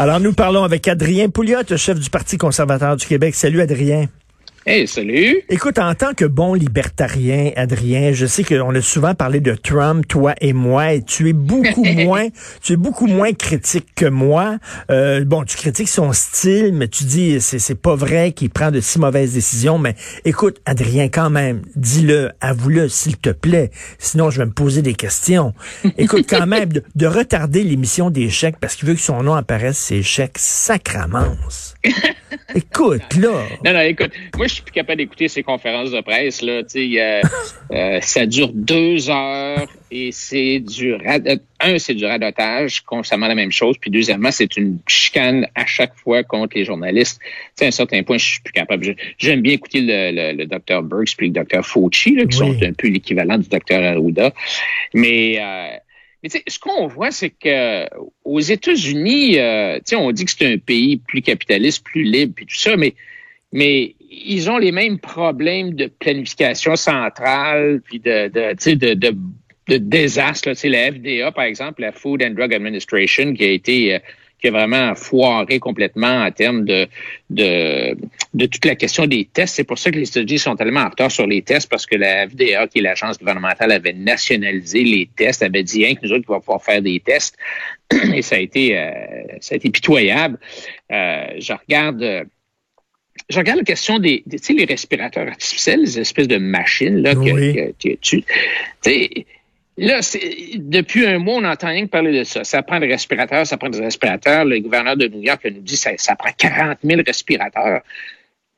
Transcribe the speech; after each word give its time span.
Alors, 0.00 0.18
nous 0.18 0.32
parlons 0.32 0.64
avec 0.64 0.88
Adrien 0.88 1.28
Pouliot, 1.28 1.76
chef 1.76 2.00
du 2.00 2.08
Parti 2.08 2.38
conservateur 2.38 2.96
du 2.96 3.04
Québec. 3.04 3.34
Salut, 3.34 3.60
Adrien. 3.60 4.06
Hey, 4.66 4.86
salut. 4.86 5.40
Écoute, 5.48 5.78
en 5.78 5.94
tant 5.94 6.12
que 6.12 6.26
bon 6.26 6.52
libertarien, 6.52 7.50
Adrien, 7.56 8.12
je 8.12 8.26
sais 8.26 8.44
qu'on 8.44 8.74
a 8.74 8.82
souvent 8.82 9.14
parlé 9.14 9.40
de 9.40 9.54
Trump, 9.54 10.06
toi 10.06 10.34
et 10.42 10.52
moi, 10.52 10.92
et 10.92 11.02
tu 11.02 11.30
es 11.30 11.32
beaucoup 11.32 11.82
moins, 12.04 12.28
tu 12.62 12.74
es 12.74 12.76
beaucoup 12.76 13.06
moins 13.06 13.32
critique 13.32 13.86
que 13.96 14.04
moi. 14.04 14.58
Euh, 14.90 15.24
bon, 15.24 15.44
tu 15.44 15.56
critiques 15.56 15.88
son 15.88 16.12
style, 16.12 16.74
mais 16.74 16.88
tu 16.88 17.04
dis 17.04 17.40
c'est 17.40 17.58
c'est 17.58 17.74
pas 17.74 17.94
vrai 17.94 18.32
qu'il 18.32 18.50
prend 18.50 18.70
de 18.70 18.80
si 18.80 18.98
mauvaises 18.98 19.32
décisions. 19.32 19.78
Mais 19.78 19.94
écoute, 20.26 20.60
Adrien, 20.66 21.08
quand 21.08 21.30
même, 21.30 21.62
dis-le, 21.74 22.30
avoue-le, 22.42 22.90
s'il 22.90 23.16
te 23.16 23.30
plaît. 23.30 23.70
Sinon, 23.98 24.28
je 24.28 24.40
vais 24.40 24.46
me 24.46 24.52
poser 24.52 24.82
des 24.82 24.94
questions. 24.94 25.54
Écoute, 25.96 26.26
quand 26.28 26.46
même, 26.46 26.68
de, 26.68 27.06
retarder 27.06 27.64
l'émission 27.64 28.10
des 28.10 28.28
chèques 28.28 28.58
parce 28.60 28.76
qu'il 28.76 28.86
veut 28.86 28.94
que 28.94 29.00
son 29.00 29.22
nom 29.22 29.34
apparaisse, 29.34 29.78
c'est 29.78 30.02
chèques 30.02 30.36
sacramence. 30.36 31.76
écoute, 32.54 33.16
là. 33.16 33.46
Non, 33.64 33.72
non, 33.72 33.80
écoute, 33.80 34.10
moi, 34.36 34.48
je 34.50 34.54
suis 34.56 34.62
plus 34.62 34.72
capable 34.72 34.98
d'écouter 34.98 35.28
ces 35.28 35.42
conférences 35.42 35.90
de 35.90 36.00
presse. 36.00 36.42
Là, 36.42 36.62
euh, 36.74 37.22
euh, 37.72 37.98
ça 38.00 38.26
dure 38.26 38.50
deux 38.52 39.08
heures 39.08 39.68
et 39.90 40.12
c'est 40.12 40.60
du 40.60 40.94
un, 40.94 41.78
c'est 41.78 41.94
du 41.94 42.04
radotage, 42.04 42.80
constamment 42.82 43.28
la 43.28 43.34
même 43.34 43.52
chose. 43.52 43.76
Puis 43.80 43.90
deuxièmement, 43.90 44.30
c'est 44.30 44.56
une 44.56 44.78
chicane 44.86 45.46
à 45.54 45.66
chaque 45.66 45.94
fois 45.96 46.22
contre 46.22 46.56
les 46.56 46.64
journalistes. 46.64 47.20
à 47.60 47.66
un 47.66 47.70
certain 47.70 48.02
point, 48.02 48.18
je 48.18 48.26
suis 48.26 48.40
plus 48.40 48.52
capable. 48.52 48.94
J'aime 49.18 49.40
bien 49.40 49.54
écouter 49.54 49.80
le, 49.80 50.32
le, 50.36 50.46
docteur 50.46 50.82
Burks 50.82 51.16
puis 51.16 51.28
le 51.28 51.32
docteur 51.32 51.64
Fauci, 51.64 52.14
là, 52.16 52.24
qui 52.26 52.36
sont 52.36 52.56
un 52.62 52.72
peu 52.72 52.88
l'équivalent 52.88 53.38
du 53.38 53.48
docteur 53.48 53.82
Arruda. 53.82 54.32
Mais 54.94 55.38
euh, 55.40 55.76
mais 56.22 56.28
ce 56.28 56.58
qu'on 56.58 56.86
voit, 56.86 57.10
c'est 57.10 57.30
que 57.30 57.86
aux 58.24 58.40
États-Unis, 58.40 59.38
euh, 59.38 59.78
on 59.94 60.12
dit 60.12 60.26
que 60.26 60.30
c'est 60.30 60.52
un 60.52 60.58
pays 60.58 60.98
plus 60.98 61.22
capitaliste, 61.22 61.82
plus 61.82 62.02
libre, 62.02 62.34
puis 62.36 62.46
tout 62.46 62.58
ça, 62.58 62.76
mais 62.76 62.94
mais 63.52 63.94
ils 64.10 64.50
ont 64.50 64.58
les 64.58 64.72
mêmes 64.72 64.98
problèmes 64.98 65.74
de 65.74 65.86
planification 65.86 66.76
centrale, 66.76 67.80
puis 67.84 68.00
de, 68.00 68.28
de, 68.28 68.74
de, 68.74 68.94
de, 68.94 69.16
de 69.68 69.76
désastre. 69.76 70.50
Là. 70.50 70.54
La 70.64 70.92
FDA, 70.92 71.32
par 71.32 71.44
exemple, 71.44 71.82
la 71.82 71.92
Food 71.92 72.22
and 72.22 72.30
Drug 72.30 72.52
Administration, 72.52 73.32
qui 73.34 73.44
a 73.44 73.50
été 73.50 73.94
euh, 73.94 73.98
qui 74.40 74.48
a 74.48 74.50
vraiment 74.50 74.94
foiré 74.94 75.58
complètement 75.58 76.24
en 76.24 76.30
termes 76.30 76.64
de, 76.64 76.88
de, 77.28 77.96
de 78.32 78.46
toute 78.46 78.64
la 78.64 78.74
question 78.74 79.06
des 79.06 79.26
tests. 79.26 79.56
C'est 79.56 79.64
pour 79.64 79.78
ça 79.78 79.90
que 79.90 79.96
les 79.96 80.08
États-Unis 80.08 80.38
sont 80.38 80.56
tellement 80.56 80.80
en 80.80 80.88
retard 80.88 81.10
sur 81.10 81.26
les 81.26 81.42
tests, 81.42 81.68
parce 81.68 81.86
que 81.86 81.96
la 81.96 82.26
FDA, 82.26 82.66
qui 82.66 82.78
est 82.78 82.82
l'agence 82.82 83.18
gouvernementale, 83.18 83.72
avait 83.72 83.92
nationalisé 83.92 84.82
les 84.82 85.10
tests, 85.14 85.42
avait 85.42 85.62
dit 85.62 85.84
hein, 85.84 85.94
que 85.94 86.06
nous 86.06 86.12
autres, 86.12 86.24
on 86.28 86.32
va 86.32 86.40
pouvoir 86.40 86.62
faire 86.62 86.80
des 86.80 87.00
tests. 87.00 87.36
Et 88.14 88.22
ça 88.22 88.36
a 88.36 88.38
été, 88.38 88.78
euh, 88.78 88.90
ça 89.40 89.54
a 89.54 89.56
été 89.56 89.70
pitoyable. 89.70 90.38
Euh, 90.90 91.26
je 91.38 91.52
regarde 91.52 92.26
je 93.30 93.38
regarde 93.38 93.58
la 93.58 93.64
question 93.64 93.98
des, 93.98 94.22
tu 94.28 94.38
sais, 94.38 94.52
les 94.52 94.64
respirateurs 94.64 95.26
artificiels, 95.28 95.80
les 95.80 95.98
espèces 95.98 96.28
de 96.28 96.38
machines 96.38 97.02
là 97.02 97.14
que, 97.14 97.94
tu, 97.94 98.24
Là, 99.78 100.00
depuis 100.56 101.06
un 101.06 101.18
mois, 101.18 101.36
on 101.36 101.40
n'entend 101.40 101.68
rien 101.68 101.86
que 101.86 101.90
parler 101.90 102.18
de 102.18 102.24
ça. 102.24 102.44
Ça 102.44 102.62
prend 102.62 102.80
des 102.80 102.88
respirateurs, 102.88 103.46
ça 103.46 103.56
prend 103.56 103.70
des 103.70 103.80
respirateurs. 103.80 104.44
Le 104.44 104.58
gouverneur 104.58 104.94
de 104.94 105.06
New 105.06 105.22
York 105.22 105.40
nous 105.44 105.62
dit 105.62 105.74
que 105.74 105.80
ça, 105.80 105.92
ça 105.96 106.16
prend 106.16 106.28
40 106.36 106.78
000 106.84 107.00
respirateurs. 107.06 107.80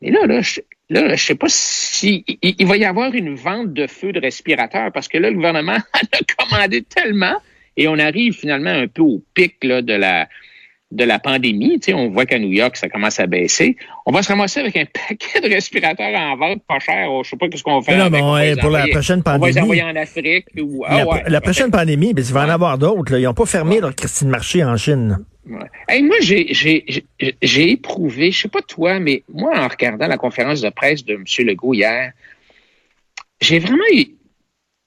Mais 0.00 0.10
là, 0.10 0.26
là, 0.26 0.40
je, 0.40 0.60
là, 0.90 1.14
je 1.14 1.24
sais 1.24 1.36
pas 1.36 1.46
si 1.48 2.24
il, 2.42 2.66
va 2.66 2.76
y 2.76 2.84
avoir 2.84 3.14
une 3.14 3.36
vente 3.36 3.72
de 3.72 3.86
feu 3.86 4.10
de 4.10 4.20
respirateurs 4.20 4.90
parce 4.90 5.06
que 5.06 5.18
là, 5.18 5.30
le 5.30 5.36
gouvernement 5.36 5.76
a 5.92 6.44
commandé 6.44 6.82
tellement 6.82 7.36
et 7.76 7.86
on 7.86 7.98
arrive 7.98 8.34
finalement 8.34 8.70
un 8.70 8.88
peu 8.88 9.02
au 9.02 9.22
pic 9.34 9.62
là, 9.62 9.80
de 9.80 9.94
la 9.94 10.28
de 10.92 11.04
la 11.04 11.18
pandémie, 11.18 11.80
tu 11.80 11.86
sais, 11.86 11.94
on 11.94 12.10
voit 12.10 12.26
qu'à 12.26 12.38
New 12.38 12.52
York, 12.52 12.76
ça 12.76 12.88
commence 12.88 13.18
à 13.18 13.26
baisser. 13.26 13.76
On 14.04 14.12
va 14.12 14.22
se 14.22 14.28
ramasser 14.28 14.60
avec 14.60 14.76
un 14.76 14.84
paquet 14.84 15.40
de 15.40 15.48
respirateurs 15.48 16.14
en 16.14 16.36
vente 16.36 16.62
pas 16.68 16.78
cher. 16.78 17.08
Je 17.24 17.30
sais 17.30 17.36
pas 17.36 17.46
ce 17.54 17.62
qu'on 17.62 17.80
va 17.80 17.82
faire. 17.82 18.10
Non, 18.10 18.34
avec. 18.34 18.60
pour 18.60 18.70
la 18.70 18.86
prochaine 18.88 19.22
pandémie. 19.22 19.42
On 19.42 19.46
va 19.46 19.50
les 19.50 19.60
envoyer 19.60 19.82
en 19.82 19.96
Afrique. 19.96 20.46
Ou, 20.60 20.84
ah, 20.86 20.98
la, 20.98 21.08
ouais, 21.08 21.22
la 21.26 21.40
prochaine 21.40 21.70
pandémie, 21.70 22.12
ben, 22.12 22.24
il 22.26 22.32
va 22.32 22.44
en 22.44 22.50
avoir 22.50 22.76
d'autres. 22.76 23.18
Ils 23.18 23.24
n'ont 23.24 23.34
pas 23.34 23.46
fermé 23.46 23.80
leur 23.80 23.94
Christine 23.94 24.28
Marché 24.28 24.62
en 24.62 24.76
Chine. 24.76 25.24
Ouais. 25.48 26.02
moi, 26.02 26.16
j'ai 26.20 27.70
éprouvé, 27.70 28.30
je 28.30 28.42
sais 28.42 28.48
pas 28.48 28.62
toi, 28.62 29.00
mais 29.00 29.22
moi, 29.32 29.58
en 29.58 29.68
regardant 29.68 30.06
la 30.06 30.18
conférence 30.18 30.60
de 30.60 30.68
presse 30.68 31.04
de 31.04 31.14
M. 31.14 31.24
Legault 31.46 31.74
hier, 31.74 32.12
j'ai 33.40 33.58
vraiment 33.58 33.82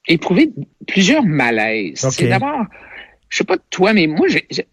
éprouvé 0.07 0.51
plusieurs 0.87 1.23
malaises. 1.23 2.07
C'est 2.11 2.27
d'abord 2.27 2.65
je 3.29 3.37
sais 3.37 3.43
pas 3.43 3.57
toi, 3.69 3.93
mais 3.93 4.07
moi, 4.07 4.27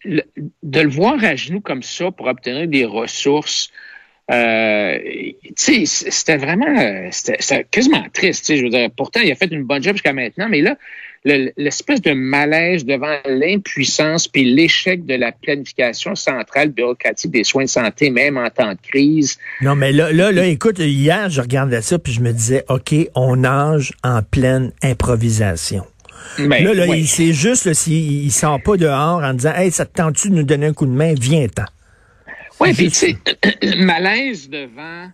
de 0.05 0.81
le 0.81 0.89
voir 0.89 1.23
à 1.23 1.35
genoux 1.35 1.61
comme 1.61 1.83
ça 1.83 2.11
pour 2.11 2.27
obtenir 2.27 2.67
des 2.67 2.85
ressources, 2.85 3.71
euh, 4.31 4.97
c'était 5.55 6.37
vraiment, 6.37 7.09
c'était 7.11 7.65
quasiment 7.69 8.05
triste. 8.13 8.55
Je 8.55 8.63
veux 8.63 8.69
dire, 8.69 8.89
pourtant, 8.95 9.19
il 9.19 9.31
a 9.31 9.35
fait 9.35 9.51
une 9.51 9.63
bonne 9.63 9.83
job 9.83 9.95
jusqu'à 9.95 10.13
maintenant, 10.13 10.47
mais 10.49 10.61
là, 10.61 10.77
l'espèce 11.25 12.01
de 12.01 12.13
malaise 12.13 12.85
devant 12.85 13.17
l'impuissance 13.25 14.27
puis 14.27 14.43
l'échec 14.43 15.05
de 15.05 15.15
la 15.15 15.31
planification 15.31 16.15
centrale 16.15 16.69
bureaucratique 16.69 17.31
des 17.31 17.43
soins 17.43 17.63
de 17.63 17.69
santé, 17.69 18.09
même 18.09 18.37
en 18.37 18.49
temps 18.49 18.71
de 18.71 18.79
crise. 18.81 19.37
Non, 19.61 19.75
mais 19.75 19.91
là, 19.91 20.11
là, 20.11 20.31
là, 20.31 20.45
écoute, 20.45 20.79
hier, 20.79 21.29
je 21.29 21.41
regardais 21.41 21.81
ça 21.81 21.99
puis 21.99 22.13
je 22.13 22.21
me 22.21 22.31
disais, 22.31 22.63
OK, 22.69 22.93
on 23.15 23.37
nage 23.37 23.93
en 24.03 24.21
pleine 24.21 24.71
improvisation. 24.81 25.83
Ben, 26.37 26.63
là, 26.63 26.73
là 26.73 26.85
il 26.95 27.07
c'est 27.07 27.33
juste 27.33 27.73
s'il 27.73 28.31
sent 28.31 28.57
pas 28.63 28.77
dehors 28.77 29.21
en 29.23 29.33
disant 29.33 29.53
Hey, 29.55 29.71
ça 29.71 29.85
te 29.85 29.93
tente-tu 29.95 30.29
de 30.29 30.35
nous 30.35 30.43
donner 30.43 30.67
un 30.67 30.73
coup 30.73 30.85
de 30.85 30.91
main, 30.91 31.13
viens-t'en. 31.13 31.65
Oui, 32.59 32.73
puis 32.73 32.89
tu 32.89 32.95
sais, 32.95 33.17
malaise 33.77 34.49
devant. 34.49 35.09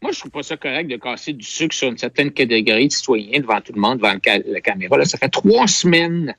Moi, 0.00 0.12
je 0.12 0.20
trouve 0.20 0.30
pas 0.30 0.42
ça 0.42 0.56
correct 0.56 0.88
de 0.88 0.96
casser 0.96 1.32
du 1.32 1.44
sucre 1.44 1.74
sur 1.74 1.88
une 1.88 1.98
certaine 1.98 2.30
catégorie 2.30 2.86
de 2.86 2.92
citoyens 2.92 3.40
devant 3.40 3.60
tout 3.60 3.72
le 3.72 3.80
monde, 3.80 3.98
devant 3.98 4.14
la 4.24 4.60
caméra. 4.60 4.96
Là, 4.96 5.04
ça 5.04 5.18
fait 5.18 5.28
trois 5.28 5.66
semaines 5.66 6.34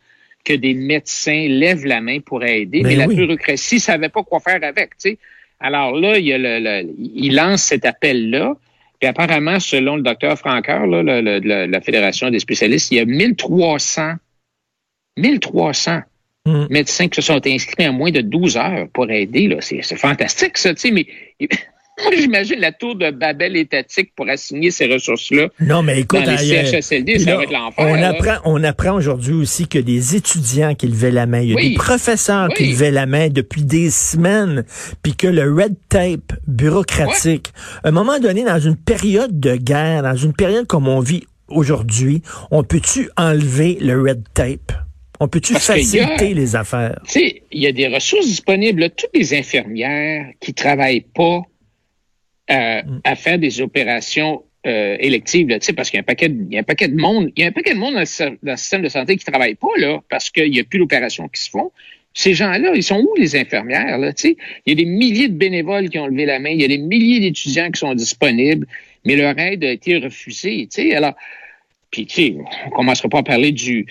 que 0.46 0.54
des 0.54 0.74
médecins 0.74 1.48
lèvent 1.50 1.86
la 1.86 2.00
main 2.00 2.20
pour 2.22 2.44
aider, 2.44 2.81
ben 2.81 2.90
mais 2.90 2.96
la 2.96 3.08
bureaucratie 3.08 3.76
ne 3.76 3.81
savait 3.81 4.10
pas 4.10 4.24
quoi 4.24 4.40
faire 4.40 4.64
avec. 4.64 4.92
Sais. 4.98 5.18
Alors 5.60 5.94
là, 5.94 6.18
il, 6.18 6.26
y 6.26 6.34
a 6.34 6.38
le, 6.38 6.90
il 6.98 7.36
lance 7.36 7.64
cet 7.64 7.86
appel-là. 7.86 8.56
Et 9.02 9.08
apparemment, 9.08 9.60
selon 9.60 9.96
le 9.96 10.02
docteur 10.02 10.38
Franqueur, 10.38 10.86
là, 10.86 11.22
la 11.22 11.82
Fédération 11.82 12.30
des 12.30 12.40
spécialistes, 12.40 12.92
il 12.92 12.96
y 12.96 13.00
a 13.00 13.06
1300, 13.06 14.14
1300 15.18 16.02
hmm. 16.46 16.66
médecins 16.70 17.08
qui 17.08 17.22
se 17.22 17.28
sont 17.28 17.42
inscrits 17.46 17.88
en 17.88 17.94
moins 17.94 18.12
de 18.12 18.22
12 18.22 18.58
heures 18.58 18.88
pour 18.94 19.10
aider. 19.10 19.58
C'est 19.62 19.96
fantastique, 19.96 20.58
ça, 20.58 20.74
tu 20.74 20.82
sais, 20.82 20.92
mais 20.92 21.08
j'imagine 22.18 22.60
la 22.60 22.72
tour 22.72 22.96
de 22.96 23.12
Babel 23.12 23.56
étatique 23.56 24.14
pour 24.16 24.28
assigner 24.30 24.72
ces 24.72 24.88
ressources-là. 24.88 25.50
Non, 25.60 25.82
mais 25.82 26.02
écoute, 26.02 26.24
dans 26.24 26.32
les 26.32 26.66
CHSLD, 26.66 27.20
ça 27.20 27.36
va 27.36 27.44
être 27.44 27.52
l'enfer. 27.52 27.86
On 27.88 28.02
apprend, 28.02 28.38
on 28.46 28.64
apprend 28.64 28.94
aujourd'hui 28.94 29.34
aussi 29.34 29.68
que 29.68 29.80
des 29.80 30.16
étudiants 30.16 30.76
qui 30.76 30.88
levaient 30.88 31.12
la 31.12 31.26
main, 31.26 31.42
il 31.42 31.52
y 31.52 31.58
a 31.58 31.62
des 31.62 31.74
professeurs 31.76 32.50
qui 32.50 32.68
levaient 32.72 32.92
la 32.92 33.06
main 33.06 33.30
depuis 33.30 33.64
des 33.64 33.90
semaines, 33.90 34.64
puis 35.04 35.16
que 35.16 35.28
le 35.28 35.54
red 35.54 35.76
tape 35.90 36.34
bureaucratique, 36.48 37.52
à 37.84 37.90
un 37.90 37.92
moment 37.92 38.20
donné, 38.20 38.44
dans 38.44 38.60
une 38.60 38.76
période 38.76 39.40
de 39.40 39.56
guerre, 39.56 40.04
dans 40.04 40.16
une 40.16 40.34
période 40.34 40.68
comme 40.68 40.88
on 40.88 41.00
vit 41.00 41.24
aujourd'hui, 41.48 42.22
on 42.52 42.64
peut-tu 42.64 43.10
enlever 43.18 43.78
le 43.81 44.02
red 44.02 44.24
tape? 44.34 44.72
On 45.20 45.28
peut-tu 45.28 45.54
faciliter 45.56 46.34
les 46.34 46.56
affaires? 46.56 47.00
Tu 47.06 47.12
sais, 47.12 47.44
il 47.52 47.62
y 47.62 47.68
a 47.68 47.74
des 47.74 47.88
ressources 47.88 48.26
disponibles. 48.26 48.90
Toutes 48.92 49.10
les 49.14 49.34
infirmières 49.34 50.28
qui 50.40 50.54
travaillent 50.54 51.06
pas 51.14 51.42
à, 52.50 52.84
mm. 52.84 53.02
à 53.04 53.16
faire 53.16 53.40
des 53.40 53.62
opérations 53.62 54.44
euh, 54.68 54.98
électives, 55.00 55.48
là, 55.48 55.58
parce 55.74 55.90
qu'il 55.90 55.98
y 55.98 56.00
a 56.00 56.02
un 56.02 56.04
paquet, 56.04 56.28
de, 56.28 56.44
il 56.50 56.54
y 56.54 56.58
a 56.58 56.60
un 56.60 56.64
paquet 56.64 56.90
de 56.90 57.00
monde, 57.00 57.32
il 57.38 57.44
y 57.44 57.46
a 57.46 57.48
un 57.48 57.54
paquet 57.54 57.74
de 57.74 57.80
monde 57.80 57.94
dans 57.94 58.02
le, 58.02 58.56
système 58.58 58.82
de 58.82 58.90
santé 58.90 59.16
qui 59.16 59.24
travaille 59.24 59.56
pas 59.56 59.70
là, 59.78 60.02
parce 60.10 60.30
qu'il 60.30 60.52
n'y 60.52 60.60
a 60.60 60.66
plus 60.66 60.80
d'opérations 60.80 61.30
qui 61.30 61.42
se 61.42 61.50
font. 61.50 61.72
Ces 62.14 62.34
gens-là, 62.34 62.74
ils 62.76 62.84
sont 62.84 63.00
où 63.00 63.16
les 63.16 63.38
infirmières 63.38 63.98
là 63.98 64.12
Il 64.26 64.36
y 64.68 64.72
a 64.72 64.75
des 64.75 64.84
milliers 64.84 65.30
de 65.30 65.38
bénévoles 65.38 65.90
qui 65.90 65.98
ont 65.98 66.07
levé 66.07 66.25
la 66.25 66.40
main, 66.40 66.50
il 66.50 66.60
y 66.60 66.66
a 66.66 66.68
des 66.68 66.78
milliers 66.78 67.22
d'étudiants 67.22 67.72
qui 67.72 67.80
sont 67.80 67.94
disponibles, 67.94 68.68
mais 69.06 69.16
leur 69.16 69.40
aide 69.40 69.63
a 69.63 69.72
été 69.72 69.98
refusée. 69.98 70.68
sais? 70.69 70.94
Alors, 70.94 71.13
puis 71.90 72.06
tu 72.06 72.16
sais, 72.16 72.36
on 72.66 72.69
commencera 72.72 73.07
pas 73.07 73.19
à 73.19 73.24
parler 73.24 73.54
du 73.54 73.86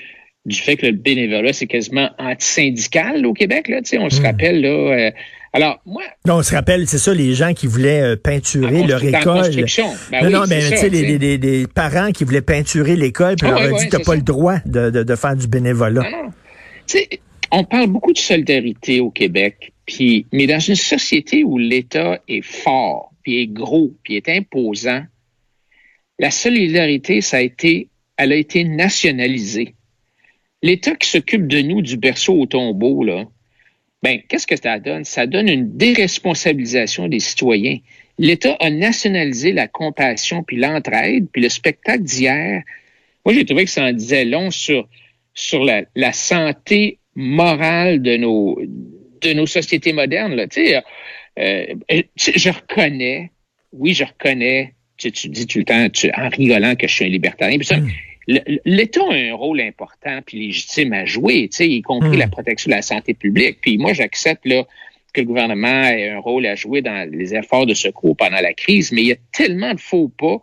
du 0.44 0.56
fait 0.56 0.76
que 0.76 0.86
le 0.86 0.92
bénévolat 0.92 1.52
c'est 1.52 1.66
quasiment 1.66 2.10
antisyndical 2.18 3.24
au 3.24 3.32
Québec 3.32 3.68
là. 3.68 3.80
Tu 3.82 3.98
on 3.98 4.10
se 4.10 4.20
mm. 4.20 4.24
rappelle 4.24 4.60
là. 4.60 4.68
Euh, 4.68 5.10
alors, 5.52 5.80
moi. 5.86 6.02
Non, 6.26 6.36
on 6.36 6.42
se 6.42 6.54
rappelle, 6.54 6.86
c'est 6.86 6.98
ça, 6.98 7.14
les 7.14 7.34
gens 7.34 7.54
qui 7.54 7.66
voulaient 7.66 8.02
euh, 8.02 8.16
peinturer 8.16 8.86
leur 8.86 9.02
école. 9.02 9.50
Ben 10.10 10.24
non, 10.24 10.40
non, 10.40 10.44
mais 10.48 10.60
tu 10.60 10.76
sais, 10.76 10.88
les, 10.88 11.18
les, 11.18 11.38
les, 11.38 11.66
parents 11.66 12.12
qui 12.12 12.24
voulaient 12.24 12.42
peinturer 12.42 12.96
l'école, 12.96 13.36
puis 13.36 13.48
ah, 13.50 13.58
leur 13.58 13.72
ont 13.72 13.76
dit, 13.78 13.88
t'as 13.88 14.00
pas 14.00 14.14
le 14.14 14.22
droit 14.22 14.58
de, 14.66 14.90
de, 14.90 15.02
de, 15.02 15.16
faire 15.16 15.36
du 15.36 15.48
bénévolat. 15.48 16.04
Tu 16.86 16.98
sais, 16.98 17.08
on 17.50 17.64
parle 17.64 17.86
beaucoup 17.86 18.12
de 18.12 18.18
solidarité 18.18 19.00
au 19.00 19.10
Québec, 19.10 19.72
puis, 19.86 20.26
mais 20.32 20.46
dans 20.46 20.60
une 20.60 20.74
société 20.74 21.44
où 21.44 21.56
l'État 21.56 22.20
est 22.28 22.44
fort, 22.44 23.12
puis 23.22 23.40
est 23.40 23.46
gros, 23.46 23.94
puis 24.02 24.16
est 24.16 24.28
imposant, 24.28 25.02
la 26.18 26.30
solidarité, 26.30 27.20
ça 27.22 27.38
a 27.38 27.40
été, 27.40 27.88
elle 28.16 28.32
a 28.32 28.36
été 28.36 28.64
nationalisée. 28.64 29.74
L'État 30.62 30.94
qui 30.94 31.08
s'occupe 31.08 31.46
de 31.46 31.62
nous 31.62 31.80
du 31.80 31.96
berceau 31.96 32.34
au 32.34 32.46
tombeau, 32.46 33.02
là, 33.04 33.24
ben, 34.02 34.20
qu'est-ce 34.28 34.46
que 34.46 34.56
ça 34.56 34.78
donne? 34.78 35.04
Ça 35.04 35.26
donne 35.26 35.48
une 35.48 35.76
déresponsabilisation 35.76 37.08
des 37.08 37.20
citoyens. 37.20 37.78
L'État 38.18 38.56
a 38.60 38.70
nationalisé 38.70 39.52
la 39.52 39.68
compassion 39.68 40.42
puis 40.42 40.56
l'entraide, 40.56 41.26
puis 41.32 41.42
le 41.42 41.48
spectacle 41.48 42.02
d'hier. 42.02 42.62
Moi, 43.24 43.34
j'ai 43.34 43.44
trouvé 43.44 43.64
que 43.64 43.70
ça 43.70 43.84
en 43.84 43.92
disait 43.92 44.24
long 44.24 44.50
sur, 44.50 44.88
sur 45.34 45.64
la, 45.64 45.82
la 45.94 46.12
santé 46.12 46.98
morale 47.14 48.02
de 48.02 48.16
nos, 48.16 48.60
de 49.20 49.32
nos 49.32 49.46
sociétés 49.46 49.92
modernes. 49.92 50.34
Là. 50.34 50.46
Sais, 50.50 50.82
euh, 51.38 51.74
je 52.16 52.50
reconnais, 52.50 53.30
oui, 53.72 53.94
je 53.94 54.04
reconnais, 54.04 54.74
tu, 54.96 55.12
tu 55.12 55.28
dis 55.28 55.46
tout 55.46 55.58
le 55.58 55.64
temps, 55.64 55.88
tu, 55.90 56.10
en 56.16 56.28
rigolant, 56.28 56.74
que 56.74 56.88
je 56.88 56.94
suis 56.94 57.04
un 57.04 57.08
libertarien. 57.08 57.58
Mm. 57.58 57.88
L'État 58.28 59.00
a 59.02 59.14
un 59.14 59.34
rôle 59.34 59.60
important 59.60 60.20
puis 60.24 60.46
légitime 60.46 60.92
à 60.92 61.06
jouer, 61.06 61.48
tu 61.50 61.56
sais, 61.56 61.68
y 61.68 61.80
compris 61.80 62.16
mm. 62.16 62.20
la 62.20 62.28
protection 62.28 62.70
de 62.70 62.76
la 62.76 62.82
santé 62.82 63.14
publique. 63.14 63.58
Puis 63.62 63.78
moi, 63.78 63.94
j'accepte 63.94 64.46
là 64.46 64.66
que 65.14 65.22
le 65.22 65.26
gouvernement 65.26 65.84
ait 65.84 66.10
un 66.10 66.18
rôle 66.18 66.44
à 66.44 66.54
jouer 66.54 66.82
dans 66.82 67.10
les 67.10 67.34
efforts 67.34 67.64
de 67.64 67.72
secours 67.72 68.16
pendant 68.16 68.40
la 68.40 68.52
crise, 68.52 68.92
mais 68.92 69.00
il 69.00 69.08
y 69.08 69.12
a 69.12 69.16
tellement 69.32 69.72
de 69.72 69.80
faux 69.80 70.08
pas 70.08 70.40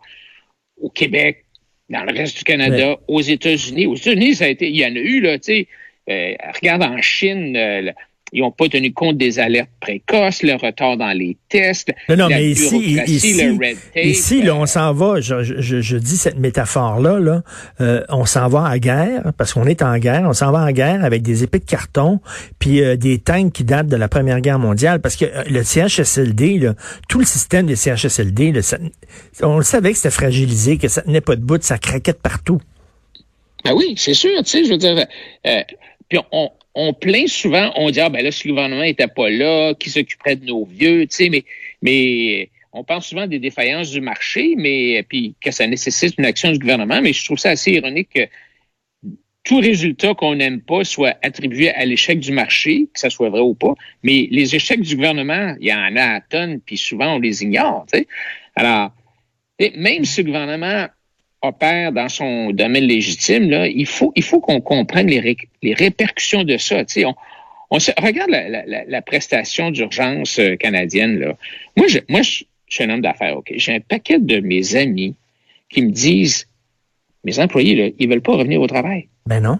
au 0.80 0.90
Québec, 0.90 1.44
dans 1.88 2.02
le 2.02 2.12
reste 2.12 2.38
du 2.38 2.44
Canada, 2.44 2.98
aux 3.06 3.20
États-Unis. 3.20 3.86
Aux 3.86 3.94
États-Unis, 3.94 4.34
ça 4.34 4.44
a 4.46 4.48
été, 4.48 4.68
il 4.68 4.76
y 4.76 4.84
en 4.84 4.94
a 4.94 4.98
eu 4.98 5.20
là, 5.20 5.38
tu 5.38 5.44
sais. 5.44 5.68
Euh, 6.08 6.34
regarde 6.60 6.82
en 6.82 7.00
Chine, 7.02 7.56
euh, 7.56 7.92
ils 8.32 8.42
n'ont 8.42 8.50
pas 8.50 8.68
tenu 8.68 8.92
compte 8.92 9.16
des 9.16 9.38
alertes 9.38 9.70
précoces, 9.80 10.42
le 10.42 10.54
retard 10.54 10.96
dans 10.96 11.16
les 11.16 11.36
tests, 11.48 11.92
non, 12.08 12.16
non, 12.16 12.28
mais 12.28 12.50
ici, 12.50 12.98
ici, 13.06 13.34
le 13.40 13.52
red 13.52 13.76
tape. 13.94 14.04
Ici, 14.04 14.42
là, 14.42 14.56
on 14.56 14.66
s'en 14.66 14.92
va, 14.92 15.20
je, 15.20 15.42
je, 15.42 15.80
je, 15.80 15.96
dis 15.96 16.16
cette 16.16 16.38
métaphore-là, 16.38 17.20
là, 17.20 17.42
euh, 17.80 18.02
on 18.08 18.24
s'en 18.24 18.48
va 18.48 18.66
à 18.66 18.78
guerre, 18.78 19.32
parce 19.38 19.54
qu'on 19.54 19.66
est 19.66 19.80
en 19.82 19.96
guerre, 19.98 20.24
on 20.24 20.32
s'en 20.32 20.50
va 20.50 20.64
en 20.64 20.72
guerre 20.72 21.04
avec 21.04 21.22
des 21.22 21.44
épées 21.44 21.60
de 21.60 21.64
carton, 21.64 22.20
puis 22.58 22.82
euh, 22.82 22.96
des 22.96 23.18
tanks 23.18 23.52
qui 23.52 23.64
datent 23.64 23.88
de 23.88 23.96
la 23.96 24.08
Première 24.08 24.40
Guerre 24.40 24.58
mondiale, 24.58 25.00
parce 25.00 25.14
que 25.14 25.24
euh, 25.24 25.44
le 25.48 25.62
CHSLD, 25.62 26.58
là, 26.58 26.74
tout 27.08 27.20
le 27.20 27.26
système 27.26 27.66
des 27.66 27.76
CHSLD, 27.76 28.52
là, 28.52 28.60
on 29.42 29.58
le 29.58 29.64
savait 29.64 29.92
que 29.92 29.98
c'était 29.98 30.10
fragilisé, 30.10 30.78
que 30.78 30.88
ça 30.88 31.02
tenait 31.02 31.20
pas 31.20 31.36
de 31.36 31.42
bout, 31.42 31.62
ça 31.62 31.78
craquait 31.78 32.12
partout. 32.12 32.60
Ben 33.64 33.72
oui, 33.72 33.94
c'est 33.96 34.14
sûr, 34.14 34.36
tu 34.38 34.50
sais, 34.50 34.64
je 34.64 34.70
veux 34.70 34.78
dire, 34.78 35.06
puis 36.08 36.18
on, 36.30 36.50
on 36.76 36.92
plaint 36.92 37.26
souvent, 37.26 37.72
on 37.74 37.90
dit, 37.90 38.00
ah 38.00 38.10
ben 38.10 38.22
là, 38.22 38.30
si 38.30 38.46
le 38.46 38.52
gouvernement 38.52 38.82
n'était 38.82 39.08
pas 39.08 39.30
là, 39.30 39.74
qui 39.74 39.88
s'occuperait 39.88 40.36
de 40.36 40.44
nos 40.44 40.66
vieux, 40.66 41.06
tu 41.06 41.16
sais, 41.16 41.28
mais, 41.30 41.44
mais 41.80 42.50
on 42.72 42.84
pense 42.84 43.08
souvent 43.08 43.26
des 43.26 43.38
défaillances 43.38 43.90
du 43.90 44.02
marché, 44.02 44.54
mais 44.58 45.02
puis 45.08 45.34
que 45.40 45.50
ça 45.50 45.66
nécessite 45.66 46.18
une 46.18 46.26
action 46.26 46.52
du 46.52 46.58
gouvernement, 46.58 47.00
mais 47.00 47.14
je 47.14 47.24
trouve 47.24 47.38
ça 47.38 47.50
assez 47.50 47.72
ironique 47.72 48.10
que 48.14 48.28
tout 49.42 49.58
résultat 49.58 50.12
qu'on 50.14 50.34
n'aime 50.34 50.60
pas 50.60 50.84
soit 50.84 51.16
attribué 51.22 51.70
à 51.70 51.86
l'échec 51.86 52.20
du 52.20 52.32
marché, 52.32 52.88
que 52.92 53.00
ça 53.00 53.08
soit 53.08 53.30
vrai 53.30 53.40
ou 53.40 53.54
pas, 53.54 53.72
mais 54.02 54.28
les 54.30 54.54
échecs 54.54 54.82
du 54.82 54.96
gouvernement, 54.96 55.56
il 55.60 55.68
y 55.68 55.72
en 55.72 55.96
a 55.96 56.16
à 56.16 56.20
tonnes, 56.20 56.60
puis 56.60 56.76
souvent 56.76 57.14
on 57.14 57.18
les 57.20 57.42
ignore. 57.42 57.86
Tu 57.90 58.00
sais. 58.00 58.06
Alors, 58.54 58.90
même 59.58 60.04
si 60.04 60.22
le 60.22 60.26
gouvernement 60.26 60.88
opère 61.42 61.92
dans 61.92 62.08
son 62.08 62.50
domaine 62.50 62.84
légitime, 62.84 63.50
là, 63.50 63.66
il 63.66 63.86
faut, 63.86 64.12
il 64.16 64.22
faut 64.22 64.40
qu'on 64.40 64.60
comprenne 64.60 65.06
les, 65.06 65.36
les, 65.62 65.74
répercussions 65.74 66.44
de 66.44 66.56
ça. 66.56 66.84
Tu 66.84 66.94
sais, 66.94 67.04
on, 67.04 67.14
on 67.70 67.78
se, 67.78 67.90
regarde 68.00 68.30
la, 68.30 68.48
la, 68.48 68.84
la 68.84 69.02
prestation 69.02 69.70
d'urgence 69.70 70.38
euh, 70.38 70.56
canadienne. 70.56 71.18
Là. 71.18 71.36
Moi, 71.76 71.86
je, 71.88 71.98
moi, 72.08 72.22
je, 72.22 72.44
suis 72.68 72.84
un 72.84 72.90
homme 72.90 73.00
d'affaires. 73.00 73.36
Ok, 73.36 73.52
j'ai 73.56 73.74
un 73.74 73.80
paquet 73.80 74.18
de 74.18 74.40
mes 74.40 74.76
amis 74.76 75.14
qui 75.68 75.82
me 75.82 75.90
disent, 75.90 76.48
mes 77.24 77.38
employés, 77.38 77.74
là, 77.74 77.94
ils 77.98 78.08
veulent 78.08 78.22
pas 78.22 78.36
revenir 78.36 78.60
au 78.60 78.66
travail. 78.66 79.08
Ben 79.26 79.40
non. 79.40 79.58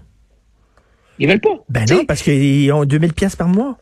Ils 1.19 1.29
veulent 1.29 1.41
pas. 1.41 1.65
Ben 1.69 1.85
non, 1.89 2.05
parce 2.05 2.23
qu'ils 2.23 2.71
ont 2.73 2.85
2000 2.85 3.13
pièces 3.13 3.37
par 3.37 3.49
mois. 3.49 3.79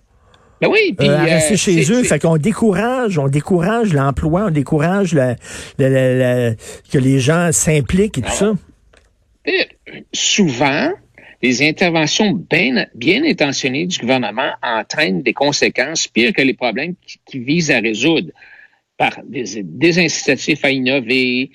Ben 0.60 0.68
oui, 0.68 0.94
puis, 0.96 1.08
euh, 1.08 1.16
rester 1.16 1.54
euh, 1.54 1.56
chez 1.56 1.92
eux, 1.92 2.02
fait 2.04 2.18
qu'on 2.18 2.36
décourage, 2.36 3.18
on 3.18 3.28
décourage 3.28 3.92
l'emploi, 3.92 4.46
on 4.46 4.50
décourage 4.50 5.12
que 5.78 6.98
les 6.98 7.18
gens 7.20 7.50
s'impliquent 7.52 8.18
et 8.18 8.22
tout 8.22 8.30
ça. 8.30 8.54
souvent, 10.12 10.92
les 11.42 11.62
interventions 11.62 12.32
bien, 12.32 12.86
bien 12.94 13.22
intentionnées 13.24 13.86
du 13.86 13.98
gouvernement 13.98 14.52
entraînent 14.62 15.22
des 15.22 15.34
conséquences 15.34 16.08
pires 16.08 16.32
que 16.32 16.42
les 16.42 16.54
problèmes 16.54 16.94
qui, 17.26 17.38
visent 17.38 17.70
à 17.70 17.80
résoudre 17.80 18.30
par 18.96 19.18
des, 19.24 19.62
des 19.62 19.98
incitatifs 19.98 20.64
à 20.64 20.70
innover, 20.70 21.50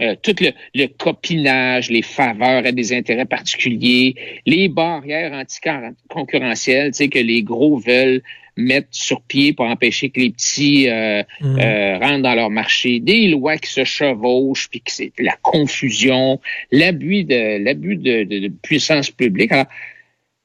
euh, 0.00 0.14
tout 0.22 0.34
le, 0.40 0.52
le, 0.74 0.86
copinage, 0.86 1.90
les 1.90 2.02
faveurs 2.02 2.64
à 2.64 2.72
des 2.72 2.92
intérêts 2.92 3.26
particuliers, 3.26 4.14
les 4.46 4.68
barrières 4.68 5.32
anticoncurrentielles, 5.32 6.92
tu 6.92 6.98
sais, 6.98 7.08
que 7.08 7.18
les 7.18 7.42
gros 7.42 7.78
veulent 7.78 8.22
mettre 8.56 8.88
sur 8.90 9.20
pied 9.22 9.52
pour 9.52 9.66
empêcher 9.66 10.10
que 10.10 10.20
les 10.20 10.30
petits 10.30 10.88
euh, 10.88 11.22
mm. 11.40 11.58
euh, 11.58 11.98
rentrent 11.98 12.22
dans 12.22 12.34
leur 12.34 12.50
marché, 12.50 13.00
des 13.00 13.28
lois 13.28 13.56
qui 13.56 13.70
se 13.70 13.84
chevauchent, 13.84 14.68
puis 14.70 14.80
que 14.80 14.92
c'est 14.92 15.12
la 15.18 15.36
confusion, 15.42 16.40
l'abus 16.70 17.24
de 17.24 17.62
l'abus 17.62 17.96
de, 17.96 18.24
de, 18.24 18.38
de, 18.38 18.48
puissance 18.48 19.10
publique. 19.10 19.52
Alors, 19.52 19.66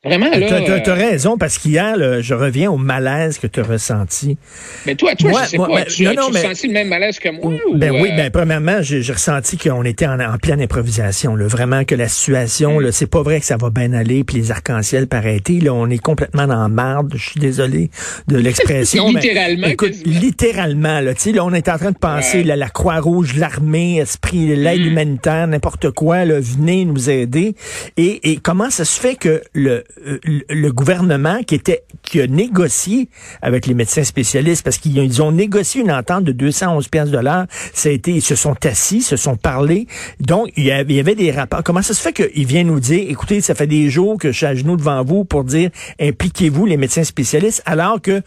Vraiment, 0.05 0.29
là. 0.29 0.61
Tu 0.61 0.71
as, 0.71 0.87
euh, 0.87 0.93
raison, 0.93 1.37
parce 1.37 1.57
qu'hier, 1.57 1.95
je 2.21 2.33
reviens 2.35 2.69
au 2.69 2.77
malaise 2.77 3.39
que 3.39 3.47
tu 3.47 3.59
as 3.59 3.63
ressenti. 3.63 4.37
Mais 4.85 4.93
toi, 4.95 5.15
toi, 5.15 5.31
je 5.43 5.49
sais 5.49 5.57
pas, 5.57 5.85
tu, 5.85 6.07
as 6.07 6.11
ressenti 6.11 6.67
le 6.67 6.73
même 6.73 6.89
malaise 6.89 7.17
que 7.19 7.29
moi? 7.29 7.53
Ben 7.73 7.91
oui, 7.91 8.09
ben 8.15 8.29
premièrement, 8.29 8.81
j'ai 8.81 8.99
ressenti 9.11 9.57
qu'on 9.57 9.83
était 9.83 10.05
en, 10.05 10.37
pleine 10.41 10.61
improvisation. 10.61 11.35
Là, 11.35 11.47
vraiment 11.47 11.85
que 11.85 11.95
la 11.95 12.07
situation, 12.07 12.79
mm. 12.79 12.91
c'est 12.91 13.09
pas 13.09 13.23
vrai 13.23 13.39
que 13.39 13.45
ça 13.45 13.57
va 13.57 13.69
bien 13.69 13.93
aller, 13.93 14.23
puis 14.23 14.37
les 14.37 14.51
arcs-en-ciel 14.51 15.07
été, 15.25 15.59
Là, 15.59 15.73
on 15.73 15.89
est 15.89 15.97
complètement 15.97 16.45
dans 16.45 16.69
marde. 16.69 17.13
Je 17.15 17.29
suis 17.29 17.39
désolé 17.39 17.89
de 18.27 18.37
l'expression. 18.37 19.09
littéralement. 19.09 19.67
écoute, 19.67 19.93
littéralement, 20.05 20.99
là, 20.99 21.13
là, 21.13 21.45
on 21.45 21.53
est 21.53 21.69
en 21.69 21.77
train 21.77 21.91
de 21.91 21.97
penser 21.97 22.43
la 22.43 22.69
Croix-Rouge, 22.69 23.35
l'armée, 23.37 23.97
esprit, 23.97 24.55
l'aide 24.55 24.81
mm. 24.81 24.87
humanitaire, 24.87 25.47
n'importe 25.47 25.89
quoi, 25.91 26.25
là, 26.25 26.39
venez 26.39 26.85
nous 26.85 27.09
aider. 27.09 27.55
Et, 27.97 28.31
et 28.31 28.37
comment 28.37 28.69
ça 28.69 28.85
se 28.85 28.99
fait 28.99 29.15
que 29.15 29.41
le 29.53 29.75
euh, 29.75 29.83
le 30.03 30.69
gouvernement 30.71 31.41
qui 31.43 31.55
était 31.55 31.83
qui 32.01 32.21
a 32.21 32.27
négocié 32.27 33.09
avec 33.41 33.65
les 33.65 33.73
médecins 33.73 34.03
spécialistes 34.03 34.63
parce 34.63 34.77
qu'ils 34.77 35.21
ont 35.21 35.31
négocié 35.31 35.81
une 35.81 35.91
entente 35.91 36.23
de 36.23 36.31
211 36.31 36.87
pièces 36.87 37.09
de 37.09 37.17
l'heure. 37.17 37.45
Ça 37.73 37.89
a 37.89 37.91
été, 37.91 38.11
ils 38.11 38.21
se 38.21 38.35
sont 38.35 38.55
assis, 38.65 39.01
se 39.01 39.15
sont 39.15 39.35
parlé. 39.35 39.87
Donc 40.19 40.49
il 40.55 40.65
y 40.65 40.71
avait, 40.71 41.15
des 41.15 41.31
rapports. 41.31 41.63
Comment 41.63 41.81
ça 41.81 41.93
se 41.93 42.01
fait 42.01 42.13
qu'il 42.13 42.45
vient 42.45 42.63
nous 42.63 42.79
dire, 42.79 43.05
écoutez, 43.09 43.41
ça 43.41 43.55
fait 43.55 43.67
des 43.67 43.89
jours 43.89 44.17
que 44.17 44.31
je 44.31 44.37
suis 44.37 44.45
à 44.45 44.55
genoux 44.55 44.77
devant 44.77 45.03
vous 45.03 45.25
pour 45.25 45.43
dire 45.43 45.69
impliquez-vous 45.99 46.65
les 46.65 46.77
médecins 46.77 47.03
spécialistes, 47.03 47.61
alors 47.65 48.01
que 48.01 48.21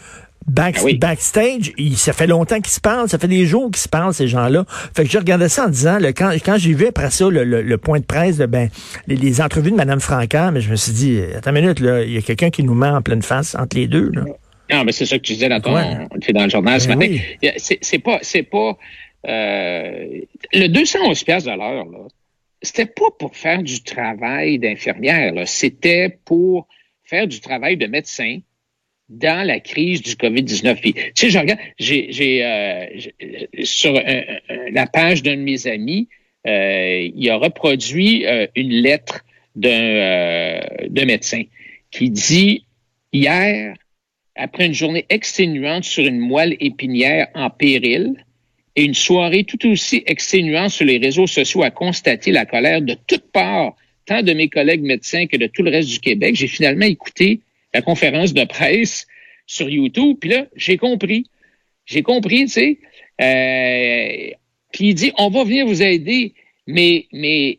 ah 0.57 0.71
backstage, 0.99 1.73
ça 1.97 2.13
fait 2.13 2.27
longtemps 2.27 2.61
qu'ils 2.61 2.73
se 2.73 2.81
parlent, 2.81 3.09
ça 3.09 3.19
fait 3.19 3.29
des 3.29 3.47
jours 3.47 3.71
qu'ils 3.71 3.83
se 3.83 3.89
parlent, 3.89 4.15
ces 4.15 4.29
gens-là. 4.29 4.65
Fait 4.95 5.05
que 5.05 5.11
je 5.11 5.19
regardais 5.19 5.49
ça 5.49 5.67
en 5.67 5.69
disant, 5.69 5.99
quand, 6.17 6.33
quand 6.45 6.57
j'ai 6.59 6.75
vu 6.75 6.87
après 6.87 7.11
ça 7.11 7.29
le, 7.31 7.77
point 7.77 8.01
de 8.01 8.05
presse, 8.05 8.39
ben, 8.39 8.69
les, 9.07 9.41
entrevues 9.41 9.71
de 9.71 9.77
Mme 9.77 10.01
Franca, 10.01 10.51
mais 10.51 10.61
je 10.61 10.71
me 10.71 10.77
suis 10.77 10.93
dit, 10.93 11.21
attends 11.37 11.55
une 11.55 11.61
minute, 11.61 11.79
il 11.81 12.13
y 12.13 12.19
a 12.19 12.23
quelqu'un 12.23 12.51
qui 12.51 12.63
nous 12.63 12.75
met 12.75 12.89
en 12.89 13.03
pleine 13.03 13.23
face 13.23 13.55
entre 13.55 13.77
les 13.77 13.87
deux. 13.87 14.11
Là. 14.13 14.25
Non, 14.71 14.85
mais 14.85 14.93
c'est 14.93 15.07
ça 15.07 15.17
que 15.17 15.23
tu 15.23 15.35
disais 15.35 15.49
dans 15.49 15.61
ton, 15.61 15.73
dans 15.73 16.45
le 16.45 16.51
journal 16.51 16.81
ce 16.81 16.89
ben 16.89 16.99
matin. 16.99 17.17
C'est 17.57 17.99
pas, 17.99 18.19
c'est 18.23 18.43
pas, 18.43 18.77
euh, 19.27 20.21
le 20.53 20.67
211 20.69 21.25
pièces 21.25 21.45
de 21.45 21.51
l'heure, 21.51 21.87
là, 21.87 21.99
c'était 22.61 22.87
pas 22.87 23.11
pour 23.19 23.37
faire 23.37 23.63
du 23.63 23.83
travail 23.83 24.59
d'infirmière, 24.59 25.33
c'était 25.47 26.19
pour 26.25 26.67
faire 27.05 27.27
du 27.27 27.41
travail 27.41 27.77
de 27.77 27.87
médecin 27.87 28.41
dans 29.09 29.47
la 29.47 29.61
crise 29.61 30.03
du 30.03 30.13
COVID-19. 30.13 30.81
tu 30.83 30.93
sais, 31.15 31.31
je 31.31 31.39
regarde, 31.39 31.61
j'ai, 31.79 32.45
euh, 32.45 32.87
sur 33.63 33.93
la 33.93 34.87
page 34.87 35.23
d'un 35.23 35.37
de 35.37 35.43
mes 35.43 35.67
amis, 35.67 36.09
euh, 36.47 37.09
il 37.15 37.31
a 37.31 37.37
reproduit 37.37 38.27
euh, 38.27 38.47
une 38.55 38.71
lettre 38.71 39.25
d'un, 39.57 40.61
d'un 40.89 41.05
médecin 41.05 41.43
qui 41.91 42.11
dit 42.11 42.65
hier, 43.13 43.75
après 44.37 44.67
une 44.67 44.75
journée 44.75 45.05
exténuante 45.09 45.85
sur 45.85 46.07
une 46.07 46.19
moelle 46.19 46.57
épinière 46.61 47.29
en 47.35 47.51
péril 47.51 48.15
et 48.77 48.85
une 48.85 48.95
soirée 48.95 49.45
tout 49.45 49.67
aussi 49.69 50.05
exténuante 50.07 50.71
sur 50.71 50.85
les 50.85 50.99
réseaux 50.99 51.27
sociaux 51.27 51.65
à 51.65 51.71
constater 51.71 52.31
la 52.31 52.47
colère 52.47 52.81
de 52.83 52.97
toutes 53.07 53.33
parts, 53.33 53.75
tant 54.07 54.23
de 54.23 54.33
mes 54.33 54.49
collègues 54.49 54.83
médecins 54.83 55.27
que 55.27 55.37
de 55.37 55.47
tout 55.49 55.63
le 55.63 55.71
reste 55.71 55.89
du 55.89 55.99
Québec, 55.99 56.37
j'ai 56.37 56.47
finalement 56.47 56.87
écouté 56.87 57.41
la 57.75 57.83
conférence 57.83 58.35
de 58.35 58.45
presse 58.45 59.07
sur 59.47 59.69
YouTube. 59.69 60.19
Puis 60.21 60.31
là, 60.31 60.47
j'ai 60.57 60.77
compris. 60.77 61.27
J'ai 61.87 62.03
compris, 62.03 62.47
tu 62.47 62.49
sais. 62.49 62.79
Euh, 63.21 64.31
puis 64.73 64.89
il 64.89 64.95
dit, 64.95 65.13
on 65.17 65.31
va 65.31 65.45
venir 65.45 65.67
vous 65.67 65.83
aider, 65.83 66.35
mais, 66.67 67.07
mais 67.13 67.59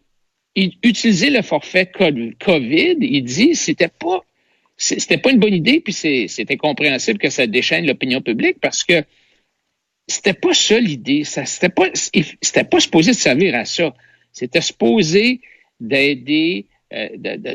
utiliser 0.56 1.30
le 1.30 1.42
forfait 1.42 1.88
COVID, 1.88 2.98
il 3.02 3.24
dit, 3.24 3.56
c'était 3.56 3.88
pas, 3.88 4.24
c'était 4.78 5.18
pas 5.18 5.32
une 5.32 5.40
bonne 5.40 5.54
idée, 5.54 5.80
puis 5.80 5.94
c'était 5.94 6.58
compréhensible 6.58 7.18
que 7.18 7.30
ça 7.30 7.48
déchaîne 7.48 7.86
l'opinion 7.86 8.22
publique 8.22 8.60
parce 8.62 8.84
que 8.84 9.04
c'était 10.08 10.34
pas 10.34 10.54
ça 10.54 10.80
l'idée. 10.80 11.24
C'était 11.24 11.70
pas, 11.70 11.90
c'était 11.94 12.64
pas 12.64 12.80
supposé 12.80 13.12
de 13.12 13.16
servir 13.16 13.56
à 13.56 13.66
ça. 13.66 13.94
C'était 14.32 14.62
supposé 14.62 15.42
d'aider 15.80 16.68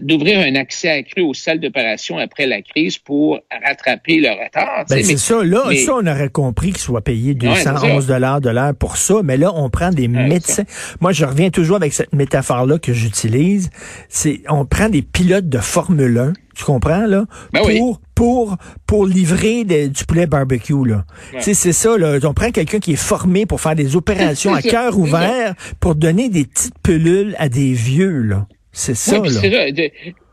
d'ouvrir 0.03 0.39
un 0.39 0.55
accès 0.55 0.89
accru 0.89 1.23
aux 1.23 1.35
salles 1.35 1.59
d'opération 1.59 2.19
après 2.19 2.47
la 2.47 2.63
crise 2.63 2.99
pour 2.99 3.41
rattraper 3.65 4.21
le 4.21 4.31
retard. 4.31 4.85
Ben 4.89 5.03
c'est 5.03 5.17
ça. 5.17 5.43
Là, 5.43 5.65
ça, 5.85 5.95
on 5.95 6.07
aurait 6.07 6.29
compris 6.29 6.69
qu'il 6.69 6.79
soit 6.79 7.01
payé 7.01 7.35
211 7.35 8.07
dollars 8.07 8.41
de 8.41 8.51
l'heure 8.51 8.75
pour 8.75 8.97
ça. 8.97 9.23
Mais 9.25 9.37
là, 9.37 9.53
on 9.55 9.71
prend 9.71 9.91
des 9.91 10.09
médecins. 10.09 10.65
Moi, 11.01 11.13
je 11.13 11.25
reviens 11.25 11.51
toujours 11.51 11.77
avec 11.77 11.93
cette 11.93 12.13
métaphore-là 12.13 12.79
que 12.79 12.93
j'utilise. 12.93 13.71
C'est, 14.09 14.43
on 14.49 14.67
prend 14.67 14.89
des 14.89 15.03
pilotes 15.03 15.49
de 15.49 15.59
Formule 15.59 16.19
1 16.19 16.33
tu 16.55 16.65
comprends, 16.65 17.07
là? 17.07 17.25
Ben 17.53 17.63
pour, 17.63 18.01
pour, 18.15 18.57
pour 18.87 19.07
livrer 19.07 19.65
du 19.65 20.05
poulet 20.07 20.27
barbecue, 20.27 20.87
là. 20.87 21.05
Tu 21.33 21.43
sais, 21.43 21.55
c'est 21.55 21.73
ça, 21.73 21.99
là. 21.99 22.19
On 22.23 22.33
prend 22.33 22.51
quelqu'un 22.51 22.79
qui 22.79 22.93
est 22.93 22.97
formé 22.97 23.45
pour 23.45 23.61
faire 23.61 23.75
des 23.75 23.97
opérations 23.97 24.55
à 24.55 24.63
cœur 24.63 24.99
ouvert 24.99 25.55
pour 25.81 25.95
donner 25.95 26.29
des 26.29 26.45
petites 26.45 26.79
pelules 26.83 27.35
à 27.39 27.49
des 27.49 27.73
vieux, 27.73 28.23
là. 28.23 28.47
C'est 28.75 28.97
ça, 28.97 29.19
là. 29.19 29.67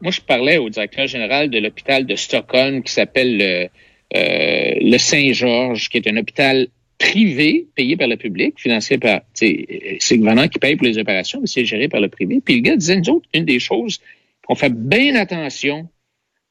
moi, 0.02 0.12
je 0.12 0.20
parlais 0.20 0.58
au 0.58 0.70
directeur 0.70 1.06
général 1.06 1.52
de 1.52 1.60
l'hôpital 1.60 2.08
de 2.08 2.16
Stockholm 2.16 2.82
qui 2.82 2.92
s'appelle 2.92 3.38
le, 3.38 3.68
euh, 4.16 4.74
le 4.82 4.98
Saint-Georges, 4.98 5.90
qui 5.90 5.98
est 5.98 6.08
un 6.08 6.18
hôpital 6.18 6.68
privé, 6.98 7.68
payé 7.76 7.96
par 7.98 8.08
le 8.08 8.18
public, 8.18 8.60
financé 8.60 8.98
par, 8.98 9.22
c'est 9.34 9.48
le 9.48 10.18
gouvernement 10.18 10.48
qui 10.48 10.58
paye 10.58 10.76
pour 10.76 10.88
les 10.88 10.98
opérations, 10.98 11.40
mais 11.40 11.48
c'est 11.48 11.66
géré 11.66 11.88
par 11.88 12.02
le 12.02 12.10
privé. 12.10 12.42
Puis 12.44 12.56
le 12.56 12.62
gars 12.62 12.76
disait, 12.76 12.96
nous 12.96 13.10
autres, 13.10 13.30
une 13.34 13.46
des 13.46 13.60
choses 13.60 14.02
qu'on 14.46 14.56
fait 14.56 14.74
bien 14.74 15.16
attention, 15.16 15.88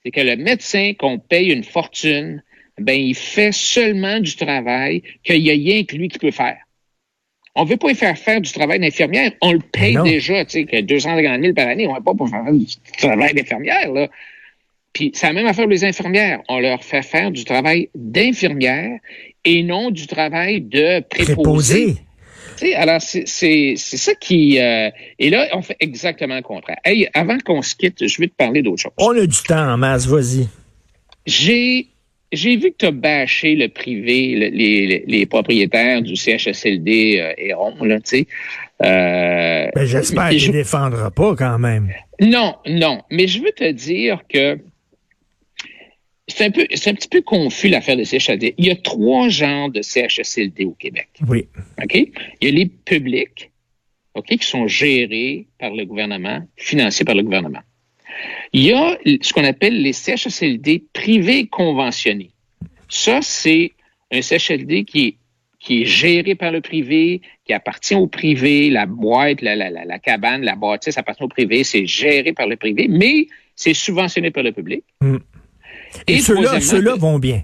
c'est 0.05 0.13
que 0.13 0.21
le 0.21 0.37
médecin 0.37 0.93
qu'on 0.97 1.19
paye 1.19 1.51
une 1.51 1.65
fortune, 1.65 2.43
ben 2.79 2.99
il 2.99 3.15
fait 3.15 3.53
seulement 3.53 4.21
du 4.21 4.37
travail 4.37 5.03
qu'il 5.25 5.43
n'y 5.43 5.51
a 5.51 5.55
rien 5.55 5.85
que 5.85 5.97
lui 5.97 6.09
qui 6.09 6.19
peut 6.19 6.31
faire. 6.31 6.59
On 7.55 7.65
veut 7.65 7.77
pas 7.77 7.89
lui 7.89 7.95
faire 7.95 8.17
faire 8.17 8.41
du 8.41 8.53
travail 8.53 8.79
d'infirmière. 8.79 9.33
On 9.41 9.53
le 9.53 9.59
paye 9.59 9.97
déjà, 10.05 10.45
tu 10.45 10.53
sais, 10.53 10.65
que 10.65 10.81
250 10.81 11.41
000 11.41 11.55
par 11.55 11.69
année. 11.69 11.87
On 11.87 11.95
va 11.95 12.01
pas 12.01 12.15
pour 12.15 12.29
faire 12.29 12.45
du 12.53 12.67
travail 12.97 13.35
d'infirmière, 13.35 13.93
là. 13.93 14.09
Puis, 14.93 15.13
c'est 15.15 15.29
la 15.29 15.33
même 15.33 15.47
affaire 15.47 15.65
pour 15.65 15.71
les 15.71 15.85
infirmières. 15.85 16.41
On 16.49 16.59
leur 16.59 16.83
fait 16.83 17.03
faire 17.03 17.31
du 17.31 17.45
travail 17.45 17.89
d'infirmière 17.95 18.99
et 19.45 19.63
non 19.63 19.91
du 19.91 20.07
travail 20.07 20.61
de 20.61 21.01
préposé. 21.01 21.97
préposé. 22.59 22.75
alors, 22.75 23.01
c'est 23.01 23.77
ça 23.77 24.15
qui... 24.15 24.59
Euh, 24.59 24.91
et 25.19 25.31
là, 25.31 25.47
on 25.53 25.63
fait 25.63 25.77
exactement 25.79 26.35
le 26.35 26.43
contraire. 26.43 26.79
Hey, 26.85 27.09
avant 27.15 27.39
qu'on 27.39 27.63
se 27.63 27.77
quitte, 27.77 28.07
je 28.07 28.21
vais 28.21 28.29
te 28.29 28.35
parler 28.35 28.63
d'autre 28.63 28.83
chose. 28.83 28.93
On 28.99 29.17
a 29.17 29.27
du 29.27 29.43
temps 29.47 29.73
en 29.73 29.77
masse, 29.77 30.07
vas-y. 30.07 30.49
J'ai 31.25 31.87
j'ai 32.33 32.57
vu 32.57 32.71
que 32.71 32.77
tu 32.79 32.87
as 32.87 32.91
bâché 32.91 33.55
le 33.55 33.69
privé, 33.69 34.51
les, 34.51 35.05
les, 35.07 35.27
propriétaires 35.27 36.03
du 36.03 36.17
CHSLD 36.17 37.19
euh, 37.19 37.33
Héron, 37.37 37.83
là, 37.85 38.01
tu 38.01 38.19
sais. 38.19 38.27
Euh, 38.83 39.69
ben, 39.75 39.85
J'espère 39.85 40.31
qu'il 40.31 40.49
ne 40.49 40.53
défendra 40.53 41.11
pas 41.11 41.35
quand 41.37 41.59
même. 41.59 41.93
Non, 42.21 42.57
non. 42.67 43.03
Mais 43.11 43.27
je 43.27 43.43
veux 43.43 43.53
te 43.53 43.71
dire 43.71 44.23
que 44.29 44.59
c'est 46.29 46.45
un 46.45 46.51
peu, 46.51 46.67
c'est 46.73 46.91
un 46.91 46.95
petit 46.95 47.09
peu 47.09 47.21
confus 47.21 47.69
l'affaire 47.69 47.97
de 47.97 48.05
CHSLD. 48.05 48.55
Il 48.57 48.67
y 48.67 48.71
a 48.71 48.77
trois 48.77 49.29
genres 49.29 49.71
de 49.71 49.83
CHSLD 49.83 50.65
au 50.65 50.73
Québec. 50.73 51.09
Oui. 51.29 51.49
OK? 51.83 51.95
Il 51.95 52.13
y 52.43 52.49
a 52.49 52.51
les 52.53 52.67
publics, 52.67 53.51
OK, 54.15 54.27
qui 54.27 54.47
sont 54.47 54.67
gérés 54.67 55.47
par 55.59 55.73
le 55.73 55.85
gouvernement, 55.85 56.41
financés 56.57 57.05
par 57.05 57.17
le 57.17 57.23
gouvernement. 57.23 57.61
Il 58.53 58.63
y 58.63 58.73
a 58.73 58.99
ce 59.23 59.33
qu'on 59.33 59.45
appelle 59.45 59.81
les 59.81 59.93
CHSLD 59.93 60.85
privés 60.93 61.47
conventionnés. 61.47 62.31
Ça, 62.89 63.21
c'est 63.23 63.73
un 64.11 64.23
CHSLD 64.23 64.85
qui 64.85 65.07
est, 65.07 65.17
qui 65.61 65.83
est 65.83 65.85
géré 65.85 66.35
par 66.35 66.51
le 66.51 66.61
privé, 66.61 67.21
qui 67.45 67.53
appartient 67.53 67.95
au 67.95 68.09
privé, 68.09 68.71
la 68.71 68.87
boîte, 68.87 69.43
la, 69.43 69.55
la, 69.55 69.71
la, 69.71 69.99
cabane, 69.99 70.43
la 70.43 70.57
bâtisse 70.57 70.99
appartient 70.99 71.23
au 71.23 71.29
privé, 71.29 71.63
c'est 71.63 71.87
géré 71.87 72.33
par 72.33 72.49
le 72.49 72.57
privé, 72.57 72.89
mais 72.89 73.29
c'est 73.55 73.75
subventionné 73.75 74.31
par 74.31 74.43
le 74.43 74.53
public. 74.53 74.85
Hmm. 75.01 75.19
Et, 76.07 76.15
Et 76.15 76.21
ceux-là 76.21 76.97
vont 76.97 77.19
bien. 77.19 77.43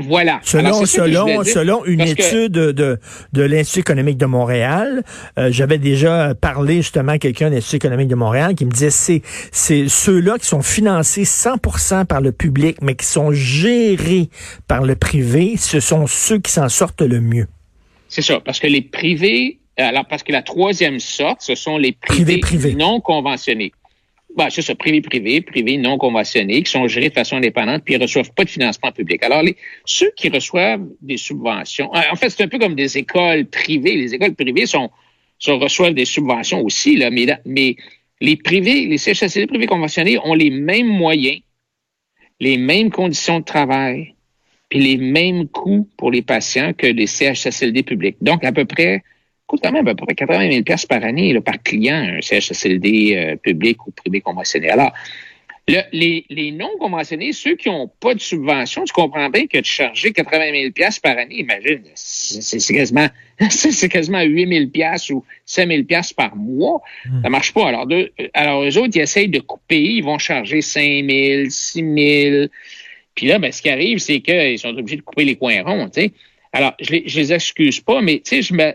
Voilà. 0.00 0.40
Selon, 0.42 0.84
selon, 0.86 1.44
selon 1.44 1.84
une 1.84 2.00
étude 2.00 2.52
de, 2.52 2.98
de 3.32 3.42
l'Institut 3.42 3.80
économique 3.80 4.18
de 4.18 4.26
Montréal, 4.26 5.02
euh, 5.38 5.48
j'avais 5.50 5.78
déjà 5.78 6.34
parlé 6.34 6.76
justement 6.76 7.12
à 7.12 7.18
quelqu'un 7.18 7.50
de 7.50 7.54
l'Institut 7.54 7.76
économique 7.76 8.08
de 8.08 8.14
Montréal 8.14 8.54
qui 8.54 8.64
me 8.64 8.70
disait 8.70 8.90
c'est 8.90 9.22
c'est 9.52 9.88
ceux-là 9.88 10.38
qui 10.38 10.46
sont 10.46 10.62
financés 10.62 11.24
100% 11.24 12.06
par 12.06 12.20
le 12.20 12.32
public, 12.32 12.78
mais 12.82 12.94
qui 12.94 13.06
sont 13.06 13.32
gérés 13.32 14.28
par 14.66 14.84
le 14.84 14.96
privé, 14.96 15.56
ce 15.56 15.80
sont 15.80 16.06
ceux 16.06 16.38
qui 16.38 16.52
s'en 16.52 16.68
sortent 16.68 17.02
le 17.02 17.20
mieux. 17.20 17.46
C'est 18.08 18.22
ça, 18.22 18.40
parce 18.40 18.58
que 18.58 18.66
les 18.66 18.82
privés, 18.82 19.58
alors 19.76 20.06
parce 20.06 20.22
que 20.22 20.32
la 20.32 20.42
troisième 20.42 20.98
sorte, 20.98 21.42
ce 21.42 21.54
sont 21.54 21.76
les 21.76 21.92
privés. 21.92 22.40
non 22.74 23.00
conventionnés 23.00 23.72
bah, 24.38 24.50
c'est 24.50 24.62
ça, 24.62 24.76
privé-privé, 24.76 25.40
privé 25.40 25.76
non 25.78 25.98
conventionné, 25.98 26.62
qui 26.62 26.70
sont 26.70 26.86
gérés 26.86 27.08
de 27.08 27.14
façon 27.14 27.36
indépendante, 27.36 27.82
puis 27.84 27.94
ils 27.94 28.00
reçoivent 28.00 28.32
pas 28.32 28.44
de 28.44 28.48
financement 28.48 28.92
public. 28.92 29.20
Alors, 29.24 29.42
ceux 29.84 30.12
qui 30.16 30.28
reçoivent 30.28 30.86
des 31.00 31.16
subventions, 31.16 31.90
en 31.92 32.14
fait, 32.14 32.30
c'est 32.30 32.44
un 32.44 32.48
peu 32.48 32.60
comme 32.60 32.76
des 32.76 32.96
écoles 32.98 33.46
privées. 33.46 33.96
Les 33.96 34.14
écoles 34.14 34.36
privées 34.36 34.66
sont 34.66 34.90
reçoivent 35.48 35.94
des 35.94 36.04
subventions 36.04 36.62
aussi, 36.62 36.94
là, 36.94 37.10
mais, 37.10 37.26
mais 37.44 37.74
les 38.20 38.36
privés, 38.36 38.86
les 38.86 38.96
CHSLD 38.98 39.48
privés 39.48 39.66
conventionnés 39.66 40.18
ont 40.18 40.34
les 40.34 40.50
mêmes 40.50 40.86
moyens, 40.86 41.40
les 42.38 42.58
mêmes 42.58 42.90
conditions 42.90 43.40
de 43.40 43.44
travail, 43.44 44.14
puis 44.68 44.78
les 44.78 44.98
mêmes 44.98 45.48
coûts 45.48 45.88
pour 45.96 46.12
les 46.12 46.22
patients 46.22 46.72
que 46.74 46.86
les 46.86 47.08
CHSLD 47.08 47.82
publics. 47.82 48.18
Donc, 48.20 48.44
à 48.44 48.52
peu 48.52 48.66
près 48.66 49.02
coûte 49.48 49.60
quand 49.64 49.72
même 49.72 49.88
à 49.88 49.94
peu 49.94 50.04
près 50.04 50.14
80 50.14 50.62
000 50.64 50.78
par 50.88 51.02
année 51.02 51.32
là, 51.32 51.40
par 51.40 51.60
client, 51.60 51.96
un 51.96 52.20
CHSLD 52.20 53.16
euh, 53.16 53.36
public 53.36 53.84
ou 53.86 53.90
privé 53.90 54.20
conventionné. 54.20 54.70
Alors, 54.70 54.92
le, 55.66 55.80
les, 55.92 56.24
les 56.30 56.50
non 56.50 56.70
conventionnés, 56.78 57.32
ceux 57.32 57.56
qui 57.56 57.68
n'ont 57.68 57.90
pas 58.00 58.14
de 58.14 58.20
subvention, 58.20 58.84
tu 58.84 58.92
comprends 58.92 59.28
bien 59.28 59.46
que 59.46 59.58
de 59.58 59.64
charger 59.64 60.12
80 60.12 60.72
000 60.78 60.90
par 61.02 61.18
année, 61.18 61.40
imagine, 61.40 61.82
c'est 61.94 62.74
quasiment 62.74 63.08
c'est 63.50 63.88
quasiment 63.88 64.20
8 64.22 64.70
000 64.72 64.90
ou 65.10 65.24
5 65.44 65.68
000 65.68 65.82
par 66.16 66.36
mois. 66.36 66.80
Hmm. 67.04 67.22
Ça 67.22 67.28
marche 67.28 67.52
pas. 67.52 67.68
Alors, 67.68 67.86
deux, 67.86 68.10
alors, 68.34 68.64
eux 68.64 68.78
autres, 68.78 68.96
ils 68.96 69.02
essayent 69.02 69.28
de 69.28 69.40
couper, 69.40 69.80
ils 69.80 70.02
vont 70.02 70.18
charger 70.18 70.62
5 70.62 71.04
000, 71.08 71.44
6 71.50 72.30
000. 72.30 72.46
Puis 73.14 73.26
là, 73.26 73.38
ben, 73.38 73.52
ce 73.52 73.60
qui 73.60 73.68
arrive, 73.68 73.98
c'est 73.98 74.20
qu'ils 74.20 74.58
sont 74.58 74.76
obligés 74.76 74.96
de 74.96 75.02
couper 75.02 75.24
les 75.24 75.36
coins 75.36 75.62
ronds, 75.62 75.90
tu 75.90 76.02
sais. 76.02 76.12
Alors, 76.52 76.74
je 76.80 76.92
les, 76.92 77.02
je 77.06 77.20
les 77.20 77.32
excuse 77.32 77.80
pas, 77.80 78.00
mais 78.00 78.22
tu 78.24 78.36
sais, 78.36 78.42
je 78.42 78.54
me, 78.54 78.72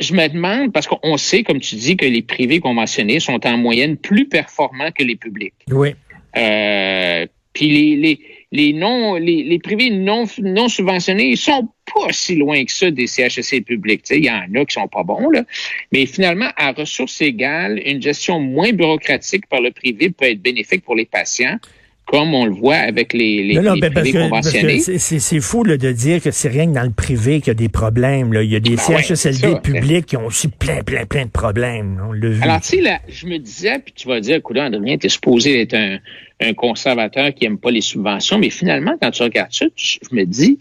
je 0.00 0.14
me 0.14 0.28
demande, 0.28 0.72
parce 0.72 0.86
qu'on 0.86 1.16
sait, 1.16 1.42
comme 1.42 1.60
tu 1.60 1.76
dis, 1.76 1.96
que 1.96 2.06
les 2.06 2.22
privés 2.22 2.60
conventionnés 2.60 3.20
sont 3.20 3.46
en 3.46 3.56
moyenne 3.56 3.96
plus 3.96 4.28
performants 4.28 4.90
que 4.90 5.04
les 5.04 5.16
publics. 5.16 5.54
Oui. 5.70 5.94
Euh, 6.36 7.26
puis 7.52 7.68
les, 7.68 7.96
les, 7.96 8.20
les, 8.50 8.72
non, 8.72 9.14
les, 9.14 9.44
les 9.44 9.58
privés 9.60 9.90
non, 9.90 10.24
non 10.42 10.68
subventionnés, 10.68 11.30
ils 11.30 11.36
sont 11.36 11.68
pas 11.94 12.12
si 12.12 12.34
loin 12.34 12.64
que 12.64 12.72
ça 12.72 12.90
des 12.90 13.06
CHSC 13.06 13.60
publics. 13.64 14.02
Il 14.10 14.24
y 14.24 14.30
en 14.30 14.52
a 14.54 14.64
qui 14.64 14.74
sont 14.74 14.88
pas 14.88 15.04
bons, 15.04 15.30
là. 15.30 15.44
Mais 15.92 16.06
finalement, 16.06 16.50
à 16.56 16.72
ressources 16.72 17.20
égales, 17.20 17.80
une 17.86 18.02
gestion 18.02 18.40
moins 18.40 18.72
bureaucratique 18.72 19.46
par 19.46 19.60
le 19.60 19.70
privé 19.70 20.10
peut 20.10 20.26
être 20.26 20.42
bénéfique 20.42 20.84
pour 20.84 20.96
les 20.96 21.06
patients 21.06 21.58
comme 22.06 22.34
on 22.34 22.44
le 22.44 22.52
voit 22.52 22.76
avec 22.76 23.12
les, 23.12 23.42
les, 23.42 23.60
non, 23.60 23.76
ben, 23.76 23.92
privés 23.92 24.12
conventionnés. 24.12 24.78
C'est 24.78 25.40
fou 25.40 25.64
de 25.64 25.92
dire 25.92 26.22
que 26.22 26.30
c'est 26.30 26.48
rien 26.48 26.66
que 26.66 26.74
dans 26.74 26.82
le 26.82 26.90
privé 26.90 27.38
qu'il 27.40 27.48
y 27.48 27.50
a 27.50 27.54
des 27.54 27.68
problèmes. 27.68 28.32
Là. 28.32 28.42
Il 28.42 28.50
y 28.50 28.56
a 28.56 28.60
des 28.60 28.76
ben 28.76 29.02
CHSLD 29.02 29.60
publics 29.62 30.06
qui 30.06 30.16
ont 30.16 30.26
aussi 30.26 30.48
plein, 30.48 30.82
plein, 30.82 31.06
plein 31.06 31.24
de 31.24 31.30
problèmes. 31.30 32.00
On 32.06 32.12
l'a 32.12 32.28
vu. 32.28 32.42
Alors, 32.42 32.60
tu 32.60 32.68
sais, 32.68 32.80
là, 32.80 33.00
je 33.08 33.26
me 33.26 33.38
disais, 33.38 33.78
puis 33.78 33.94
tu 33.94 34.06
vas 34.08 34.20
dire, 34.20 34.36
écoute, 34.36 34.58
André, 34.58 34.98
tu 34.98 35.06
es 35.06 35.08
supposé 35.08 35.62
être 35.62 35.74
un, 35.74 35.98
un 36.40 36.52
conservateur 36.52 37.32
qui 37.32 37.46
aime 37.46 37.58
pas 37.58 37.70
les 37.70 37.80
subventions, 37.80 38.38
mais 38.38 38.50
finalement, 38.50 38.96
quand 39.00 39.10
tu 39.10 39.22
regardes 39.22 39.52
ça, 39.52 39.66
je 39.76 39.98
me 40.12 40.24
dis, 40.24 40.58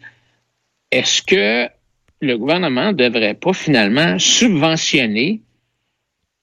est-ce 0.92 1.22
que 1.22 1.70
le 2.22 2.38
gouvernement 2.38 2.88
ne 2.88 2.98
devrait 2.98 3.34
pas 3.34 3.54
finalement 3.54 4.18
subventionner 4.18 5.42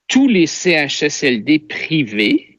tous 0.09 0.29
les 0.29 0.47
CHSLD 0.47 1.61
privés 1.61 2.50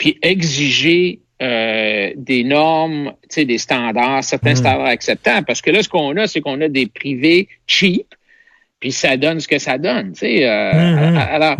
puis 0.00 0.18
exiger 0.22 1.20
euh, 1.42 2.10
des 2.16 2.42
normes, 2.42 3.12
des 3.36 3.58
standards, 3.58 4.24
certains 4.24 4.52
hmm. 4.52 4.56
standards 4.56 4.86
acceptables. 4.86 5.46
Parce 5.46 5.60
que 5.60 5.70
là, 5.70 5.82
ce 5.82 5.90
qu'on 5.90 6.16
a, 6.16 6.26
c'est 6.26 6.40
qu'on 6.40 6.58
a 6.62 6.68
des 6.68 6.86
privés 6.86 7.48
cheap, 7.66 8.06
puis 8.80 8.92
ça 8.92 9.18
donne 9.18 9.40
ce 9.40 9.46
que 9.46 9.58
ça 9.58 9.76
donne. 9.76 10.12
Tu 10.12 10.20
sais, 10.20 10.48
euh, 10.48 10.72
hmm, 10.72 11.12
hmm. 11.12 11.16
alors, 11.18 11.56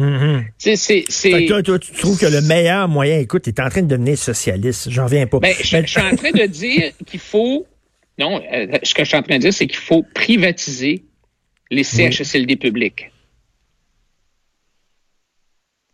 c'est... 0.57 1.47
Toi, 1.47 1.63
toi, 1.63 1.79
tu 1.79 1.93
trouves 1.93 2.19
que 2.19 2.25
le 2.25 2.41
meilleur 2.41 2.89
moyen, 2.89 3.19
écoute, 3.19 3.43
tu 3.43 3.51
es 3.51 3.61
en 3.61 3.69
train 3.69 3.83
de 3.83 3.89
devenir 3.89 4.17
socialiste. 4.17 4.89
J'en 4.89 5.05
viens 5.05 5.27
pas. 5.27 5.39
Ben, 5.39 5.55
je, 5.59 5.65
suis 5.65 6.01
en 6.01 6.17
train 6.17 6.31
de 6.31 6.47
dire 6.47 6.93
qu'il 7.07 7.21
faut... 7.21 7.67
Non, 8.19 8.41
euh, 8.53 8.67
ce 8.83 8.95
que 8.95 9.05
je 9.05 9.09
suis 9.09 9.19
en 9.19 9.23
train 9.23 9.37
de 9.37 9.43
dire, 9.43 9.53
c'est 9.53 9.67
qu'il 9.67 9.77
faut 9.77 10.03
privatiser 10.15 11.05
les 11.71 11.85
CHSLD 11.85 12.57
publics. 12.57 13.11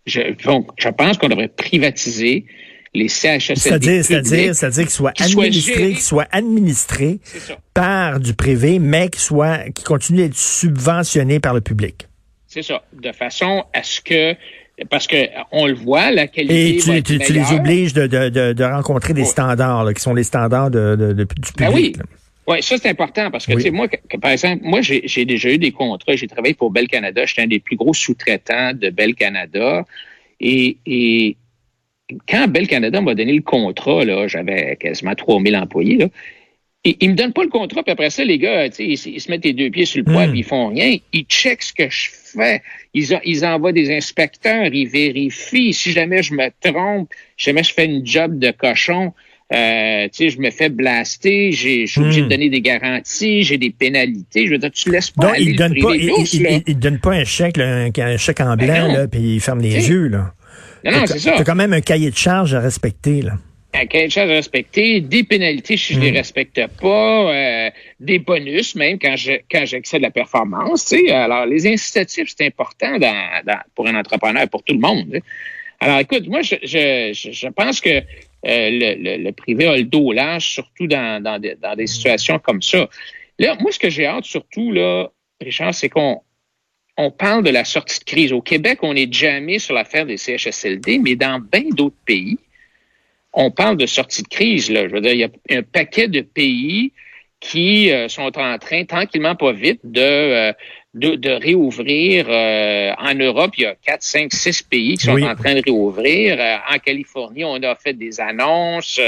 Je, 0.06 0.20
donc, 0.44 0.70
je 0.78 0.88
pense 0.88 1.18
qu'on 1.18 1.28
devrait 1.28 1.48
privatiser 1.48 2.46
les 2.94 3.08
CHSLD. 3.08 3.56
C'est-à-dire, 3.56 4.04
c'est-à-dire, 4.04 4.54
c'est-à-dire 4.54 4.84
qu'ils 4.84 4.90
soient 4.90 5.12
administrés, 5.18 5.92
qu'ils 5.92 6.00
soient 6.00 6.28
administrés 6.30 7.20
par 7.74 8.20
du 8.20 8.34
privé, 8.34 8.78
mais 8.78 9.08
qu'ils 9.08 9.20
soient, 9.20 9.58
qui 9.74 9.84
continuent 9.84 10.22
d'être 10.22 10.36
subventionnés 10.36 11.40
par 11.40 11.54
le 11.54 11.60
public. 11.60 12.06
C'est 12.46 12.62
ça. 12.62 12.82
De 12.92 13.12
façon 13.12 13.64
à 13.74 13.82
ce 13.82 14.00
que 14.00 14.34
parce 14.90 15.06
que 15.06 15.16
on 15.52 15.66
le 15.66 15.74
voit, 15.74 16.10
la 16.10 16.26
qualité. 16.26 16.76
Et 16.76 17.02
tu, 17.02 17.18
tu, 17.18 17.32
les 17.32 17.52
obliges 17.52 17.94
de, 17.94 18.06
de, 18.06 18.52
de, 18.52 18.64
rencontrer 18.64 19.14
des 19.14 19.24
standards, 19.24 19.84
là, 19.84 19.94
qui 19.94 20.02
sont 20.02 20.14
les 20.14 20.22
standards 20.22 20.70
de, 20.70 20.96
de, 20.96 21.12
du 21.12 21.24
ben 21.56 21.70
public. 21.70 21.96
oui. 21.98 22.06
Oui, 22.48 22.62
ça 22.62 22.78
c'est 22.78 22.88
important 22.88 23.30
parce 23.30 23.46
que 23.46 23.52
tu 23.54 23.60
sais 23.60 23.70
moi, 23.70 23.88
par 24.20 24.30
exemple, 24.30 24.62
moi 24.64 24.80
j'ai 24.80 25.24
déjà 25.24 25.50
eu 25.50 25.58
des 25.58 25.72
contrats. 25.72 26.14
J'ai 26.14 26.28
travaillé 26.28 26.54
pour 26.54 26.70
Bell 26.70 26.86
Canada. 26.86 27.24
J'étais 27.26 27.42
un 27.42 27.46
des 27.48 27.58
plus 27.58 27.76
gros 27.76 27.94
sous-traitants 27.94 28.72
de 28.72 28.90
Bell 28.90 29.14
Canada. 29.14 29.84
Et, 30.38 30.76
et 30.86 31.36
quand 32.28 32.48
Bell 32.48 32.68
Canada 32.68 33.00
m'a 33.00 33.14
donné 33.14 33.32
le 33.32 33.42
contrat, 33.42 34.04
là, 34.04 34.28
j'avais 34.28 34.76
quasiment 34.76 35.14
3000 35.14 35.56
employés. 35.56 35.96
Là, 35.96 36.08
et, 36.84 36.96
ils 37.00 37.10
me 37.10 37.14
donnent 37.16 37.32
pas 37.32 37.42
le 37.42 37.48
contrat, 37.48 37.82
puis 37.82 37.90
après 37.90 38.10
ça, 38.10 38.22
les 38.22 38.38
gars, 38.38 38.66
ils, 38.66 38.92
ils, 38.92 39.20
se 39.20 39.28
mettent 39.28 39.44
les 39.44 39.52
deux 39.52 39.70
pieds 39.70 39.86
sur 39.86 39.98
le 39.98 40.04
poids, 40.04 40.26
hmm. 40.26 40.30
puis 40.30 40.40
ils 40.40 40.44
font 40.44 40.68
rien. 40.68 40.98
Ils 41.12 41.24
checkent 41.24 41.64
ce 41.64 41.72
que 41.72 41.90
je 41.90 42.10
fais. 42.12 42.62
Ils, 42.94 43.18
ils 43.24 43.44
envoient 43.44 43.72
des 43.72 43.92
inspecteurs, 43.92 44.72
ils 44.72 44.86
vérifient. 44.86 45.72
Si 45.72 45.90
jamais 45.90 46.22
je 46.22 46.34
me 46.34 46.48
trompe, 46.60 47.10
si 47.36 47.46
jamais 47.46 47.64
je 47.64 47.74
fais 47.74 47.86
une 47.86 48.06
job 48.06 48.38
de 48.38 48.52
cochon, 48.52 49.12
euh, 49.52 50.08
je 50.12 50.38
me 50.40 50.50
fais 50.50 50.68
blaster, 50.68 51.52
je 51.52 51.86
suis 51.86 52.00
obligé 52.00 52.22
de 52.22 52.26
hmm. 52.26 52.28
donner 52.28 52.48
des 52.48 52.60
garanties, 52.60 53.44
j'ai 53.44 53.58
des 53.58 53.70
pénalités. 53.70 54.46
Je 54.46 54.52
veux 54.52 54.58
dire, 54.58 54.72
tu 54.72 54.90
laisses 54.90 55.10
pas. 55.10 55.28
Donc, 55.28 55.36
ils 55.38 55.54
donnent 55.54 55.80
pas, 55.80 55.94
ils, 55.94 56.78
donnent 56.78 56.98
pas 56.98 57.12
un 57.12 57.24
chèque, 57.24 57.58
un, 57.58 58.16
chèque 58.16 58.40
en 58.40 58.56
ben 58.56 58.66
blanc, 58.66 58.92
là, 58.92 59.06
puis 59.06 59.36
ils 59.36 59.40
ferment 59.40 59.62
les 59.62 59.88
yeux, 59.88 60.08
là. 60.08 60.32
Non, 60.84 60.92
non, 60.92 61.06
c'est 61.06 61.18
ça. 61.18 61.32
Tu 61.32 61.40
as 61.40 61.44
quand 61.44 61.54
même 61.54 61.72
un 61.72 61.80
cahier 61.80 62.10
de 62.10 62.16
charge 62.16 62.54
à 62.54 62.60
respecter, 62.60 63.22
là. 63.22 63.34
Un 63.72 63.86
cahier 63.86 64.06
de 64.06 64.12
charge 64.12 64.30
à 64.30 64.34
respecter, 64.34 65.00
des 65.00 65.22
pénalités 65.22 65.76
si 65.76 65.94
je 65.94 65.98
ne 66.00 66.04
les 66.06 66.12
hmm. 66.12 66.16
respecte 66.16 66.66
pas, 66.80 67.32
euh, 67.32 67.70
des 68.00 68.18
bonus 68.18 68.74
même 68.74 68.98
quand 68.98 69.16
je 69.16 69.32
quand 69.50 69.64
j'excède 69.64 70.02
la 70.02 70.10
performance. 70.10 70.86
Tu 70.86 71.06
sais. 71.06 71.12
Alors, 71.12 71.46
les 71.46 71.68
incitatifs, 71.68 72.32
c'est 72.36 72.46
important 72.46 72.98
dans, 72.98 73.42
dans, 73.46 73.58
pour 73.76 73.86
un 73.86 73.94
entrepreneur, 73.94 74.48
pour 74.48 74.64
tout 74.64 74.74
le 74.74 74.80
monde. 74.80 75.20
Alors, 75.78 75.98
écoute, 75.98 76.26
moi, 76.26 76.40
je, 76.42 76.56
je, 76.62 77.12
je 77.12 77.48
pense 77.48 77.80
que 77.80 78.02
euh, 78.46 78.70
le, 78.70 79.24
le, 79.24 79.32
privé 79.32 79.66
a 79.66 79.76
le 79.76 79.84
dos 79.84 80.12
large, 80.12 80.48
surtout 80.48 80.86
dans, 80.86 81.22
dans, 81.22 81.38
des, 81.38 81.56
dans 81.56 81.74
des 81.74 81.86
situations 81.86 82.38
comme 82.38 82.62
ça. 82.62 82.88
Là, 83.38 83.56
moi, 83.60 83.72
ce 83.72 83.78
que 83.78 83.90
j'ai 83.90 84.06
hâte 84.06 84.24
surtout, 84.24 84.72
là, 84.72 85.10
Richard, 85.40 85.74
c'est 85.74 85.88
qu'on 85.88 86.22
on 86.96 87.10
parle 87.10 87.44
de 87.44 87.50
la 87.50 87.64
sortie 87.64 87.98
de 87.98 88.04
crise. 88.04 88.32
Au 88.32 88.40
Québec, 88.40 88.78
on 88.82 88.94
n'est 88.94 89.10
jamais 89.10 89.58
sur 89.58 89.74
l'affaire 89.74 90.06
des 90.06 90.16
CHSLD, 90.16 90.98
mais 90.98 91.16
dans 91.16 91.40
bien 91.40 91.68
d'autres 91.70 91.96
pays, 92.06 92.38
on 93.32 93.50
parle 93.50 93.76
de 93.76 93.86
sortie 93.86 94.22
de 94.22 94.28
crise. 94.28 94.70
Là. 94.70 94.88
Je 94.88 94.92
veux 94.92 95.00
dire, 95.00 95.12
il 95.12 95.18
y 95.18 95.24
a 95.24 95.28
un 95.50 95.62
paquet 95.62 96.08
de 96.08 96.22
pays 96.22 96.92
qui 97.40 97.92
euh, 97.92 98.08
sont 98.08 98.38
en 98.38 98.58
train, 98.58 98.84
tranquillement, 98.86 99.36
pas 99.36 99.52
vite, 99.52 99.80
de, 99.84 100.00
euh, 100.00 100.52
de, 100.96 101.30
réouvrir. 101.30 102.26
Euh, 102.28 102.92
en 102.98 103.14
Europe, 103.14 103.52
il 103.58 103.62
y 103.62 103.66
a 103.66 103.74
4, 103.74 104.02
5, 104.02 104.32
6 104.32 104.62
pays 104.62 104.96
qui 104.96 105.06
sont 105.06 105.22
en 105.22 105.34
train 105.34 105.54
de 105.54 105.62
réouvrir. 105.64 106.38
en 106.70 106.78
Californie, 106.78 107.44
on 107.44 107.62
a 107.62 107.74
fait 107.74 107.92
des 107.92 108.20
annonces 108.20 109.00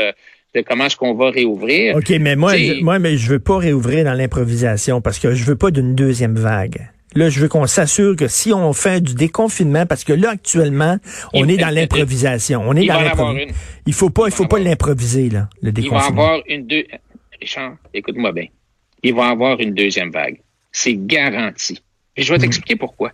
de 0.54 0.62
comment 0.62 0.86
est-ce 0.86 0.96
qu'on 0.96 1.14
va 1.14 1.30
réouvrir. 1.30 1.96
OK, 1.96 2.10
mais 2.20 2.36
moi, 2.36 2.56
je, 2.56 2.82
moi, 2.82 2.98
mais 2.98 3.16
je 3.16 3.28
veux 3.28 3.38
pas 3.38 3.58
réouvrir 3.58 4.04
dans 4.04 4.14
l'improvisation 4.14 5.00
parce 5.00 5.18
que 5.18 5.34
je 5.34 5.44
veux 5.44 5.56
pas 5.56 5.70
d'une 5.70 5.94
deuxième 5.94 6.36
vague. 6.36 6.88
Là, 7.14 7.30
je 7.30 7.40
veux 7.40 7.48
qu'on 7.48 7.66
s'assure 7.66 8.16
que 8.16 8.28
si 8.28 8.52
on 8.52 8.72
fait 8.72 9.00
du 9.00 9.14
déconfinement, 9.14 9.86
parce 9.86 10.04
que 10.04 10.12
là, 10.12 10.30
actuellement, 10.30 10.98
on 11.32 11.48
est 11.48 11.56
dans 11.56 11.74
l'improvisation. 11.74 12.62
On 12.66 12.74
est 12.74 12.86
dans 12.86 13.00
l'improvisation. 13.00 13.54
Il 13.86 13.94
faut 13.94 14.10
pas, 14.10 14.26
il 14.26 14.32
faut 14.32 14.46
pas 14.46 14.58
l'improviser, 14.58 15.30
là, 15.30 15.48
le 15.62 15.72
déconfinement. 15.72 16.00
Il 16.10 16.16
va 16.16 16.22
avoir 16.22 16.42
une 16.46 16.66
deux, 16.66 16.84
Richard, 17.40 17.76
écoute-moi 17.94 18.32
bien. 18.32 18.46
Il 19.02 19.14
va 19.14 19.28
avoir 19.28 19.58
une 19.60 19.72
deuxième 19.72 20.10
vague. 20.10 20.38
C'est 20.78 20.94
garanti. 20.94 21.82
Et 22.16 22.22
je 22.22 22.32
vais 22.32 22.38
mhm. 22.38 22.42
t'expliquer 22.42 22.76
pourquoi. 22.76 23.12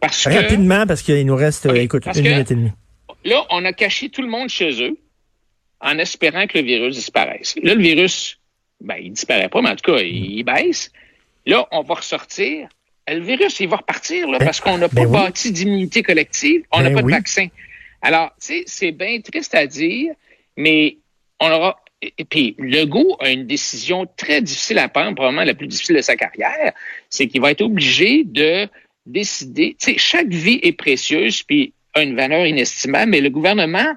Parce 0.00 0.24
que, 0.24 0.30
Rapidement, 0.30 0.86
parce 0.86 1.02
qu'il 1.02 1.24
nous 1.26 1.36
reste, 1.36 1.66
écoute, 1.66 2.04
une 2.14 2.22
minute 2.22 2.50
et 2.50 2.54
demie. 2.54 2.72
Là, 3.24 3.44
on 3.50 3.64
a 3.64 3.72
caché 3.72 4.08
tout 4.08 4.22
le 4.22 4.28
monde 4.28 4.48
chez 4.48 4.82
eux 4.82 4.96
en 5.80 5.98
espérant 5.98 6.46
que 6.46 6.58
le 6.58 6.64
virus 6.64 6.96
disparaisse. 6.96 7.54
Là, 7.62 7.74
le 7.74 7.82
virus, 7.82 8.38
ben, 8.80 8.96
il 9.00 9.12
disparaît 9.12 9.48
pas, 9.48 9.60
mais 9.62 9.70
en 9.70 9.76
tout 9.76 9.92
cas, 9.92 10.00
il 10.00 10.42
baisse. 10.42 10.90
Là, 11.46 11.66
on 11.70 11.82
va 11.82 11.94
ressortir 11.94 12.68
le 13.08 13.20
virus, 13.20 13.60
il 13.60 13.68
va 13.68 13.76
repartir 13.76 14.28
là, 14.28 14.38
ben, 14.38 14.44
parce 14.44 14.60
qu'on 14.60 14.78
n'a 14.78 14.88
pas 14.88 15.04
ben 15.04 15.10
bâti 15.10 15.52
d'immunité 15.52 16.02
collective, 16.02 16.62
on 16.70 16.80
n'a 16.80 16.90
ben 16.90 16.96
pas 16.96 17.02
de 17.02 17.10
vaccin. 17.10 17.48
Alors, 18.02 18.30
tu 18.40 18.46
sais, 18.46 18.62
c'est 18.66 18.92
bien 18.92 19.20
triste 19.20 19.54
à 19.54 19.66
dire, 19.66 20.14
mais 20.56 20.98
on 21.40 21.50
aura. 21.50 21.80
Et 22.02 22.24
puis, 22.24 22.56
Legault 22.58 23.16
a 23.20 23.30
une 23.30 23.46
décision 23.46 24.06
très 24.16 24.40
difficile 24.40 24.78
à 24.78 24.88
prendre, 24.88 25.14
probablement 25.14 25.44
la 25.44 25.54
plus 25.54 25.66
difficile 25.66 25.96
de 25.96 26.00
sa 26.00 26.16
carrière, 26.16 26.72
c'est 27.10 27.26
qu'il 27.26 27.40
va 27.42 27.50
être 27.50 27.60
obligé 27.60 28.24
de 28.24 28.66
décider. 29.04 29.76
Tu 29.78 29.92
sais, 29.92 29.98
chaque 29.98 30.28
vie 30.28 30.60
est 30.62 30.72
précieuse, 30.72 31.42
puis 31.42 31.74
a 31.94 32.02
une 32.02 32.16
valeur 32.16 32.46
inestimable, 32.46 33.10
mais 33.10 33.20
le 33.20 33.30
gouvernement 33.30 33.94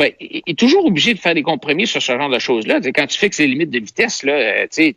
est 0.00 0.58
toujours 0.58 0.86
obligé 0.86 1.12
de 1.12 1.18
faire 1.18 1.34
des 1.34 1.42
compromis 1.42 1.86
sur 1.86 2.00
ce 2.00 2.12
genre 2.12 2.30
de 2.30 2.38
choses-là. 2.38 2.80
Quand 2.94 3.06
tu 3.06 3.18
fixes 3.18 3.38
les 3.38 3.46
limites 3.46 3.70
de 3.70 3.78
vitesse, 3.78 4.22
là, 4.22 4.32
euh, 4.32 4.66
c'est 4.70 4.94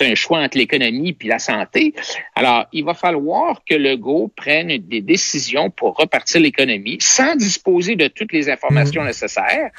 un 0.00 0.14
choix 0.16 0.40
entre 0.40 0.58
l'économie 0.58 1.12
puis 1.12 1.28
la 1.28 1.38
santé. 1.38 1.94
Alors, 2.34 2.66
il 2.72 2.84
va 2.84 2.94
falloir 2.94 3.62
que 3.64 3.74
le 3.74 3.96
GO 3.96 4.32
prenne 4.34 4.78
des 4.78 5.00
décisions 5.00 5.70
pour 5.70 5.96
repartir 5.96 6.40
l'économie 6.40 6.98
sans 7.00 7.36
disposer 7.36 7.94
de 7.94 8.08
toutes 8.08 8.32
les 8.32 8.50
informations 8.50 9.02
mmh. 9.02 9.06
nécessaires. 9.06 9.70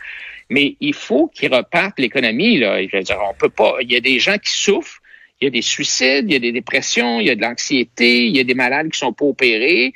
Mais 0.49 0.75
il 0.79 0.93
faut 0.93 1.27
qu'il 1.27 1.53
reparte 1.53 1.99
l'économie. 1.99 2.57
Là. 2.57 2.81
Je 2.81 2.95
veux 2.95 3.03
dire, 3.03 3.17
on 3.29 3.33
peut 3.33 3.49
pas. 3.49 3.75
Il 3.81 3.91
y 3.91 3.95
a 3.95 3.99
des 3.99 4.19
gens 4.19 4.37
qui 4.37 4.51
souffrent. 4.51 5.01
Il 5.39 5.45
y 5.45 5.47
a 5.47 5.51
des 5.51 5.61
suicides, 5.61 6.25
il 6.27 6.33
y 6.33 6.35
a 6.35 6.39
des 6.39 6.51
dépressions, 6.51 7.19
il 7.19 7.27
y 7.27 7.29
a 7.29 7.35
de 7.35 7.41
l'anxiété, 7.41 8.25
il 8.25 8.35
y 8.35 8.39
a 8.39 8.43
des 8.43 8.55
malades 8.55 8.89
qui 8.89 8.97
sont 8.97 9.13
pas 9.13 9.25
opérés. 9.25 9.93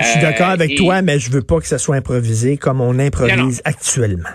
Je 0.00 0.06
suis 0.06 0.20
d'accord 0.20 0.48
avec 0.48 0.72
euh, 0.72 0.76
toi, 0.76 1.02
mais 1.02 1.18
je 1.18 1.30
veux 1.30 1.42
pas 1.42 1.60
que 1.60 1.66
ça 1.66 1.78
soit 1.78 1.96
improvisé 1.96 2.56
comme 2.56 2.80
on 2.80 2.98
improvise 2.98 3.62
actuellement. 3.64 4.30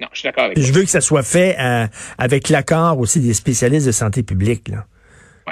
Non, 0.00 0.08
je 0.12 0.20
suis 0.20 0.26
d'accord 0.26 0.44
avec 0.44 0.58
Je 0.58 0.72
veux 0.72 0.82
que 0.82 0.88
ça 0.88 1.00
soit 1.00 1.22
fait 1.22 1.56
euh, 1.58 1.86
avec 2.16 2.48
l'accord 2.48 2.98
aussi 2.98 3.20
des 3.20 3.34
spécialistes 3.34 3.86
de 3.86 3.92
santé 3.92 4.22
publique. 4.22 4.68
Là. 4.68 4.86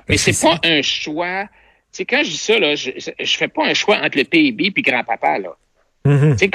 mais 0.09 0.17
c'est 0.17 0.41
pas 0.41 0.59
un 0.65 0.81
choix. 0.81 1.45
Tu 1.93 1.99
sais, 1.99 2.05
quand 2.07 2.23
je 2.25 2.31
dis 2.31 2.37
ça, 2.39 2.59
là, 2.59 2.75
je, 2.75 2.91
je 2.97 3.37
fais 3.37 3.49
pas 3.49 3.67
un 3.67 3.75
choix 3.75 3.99
entre 3.99 4.17
le 4.17 4.25
PIB 4.25 4.71
puis 4.71 4.83
grand-papa, 4.83 5.41
là. 5.41 5.57
Tu 6.05 6.51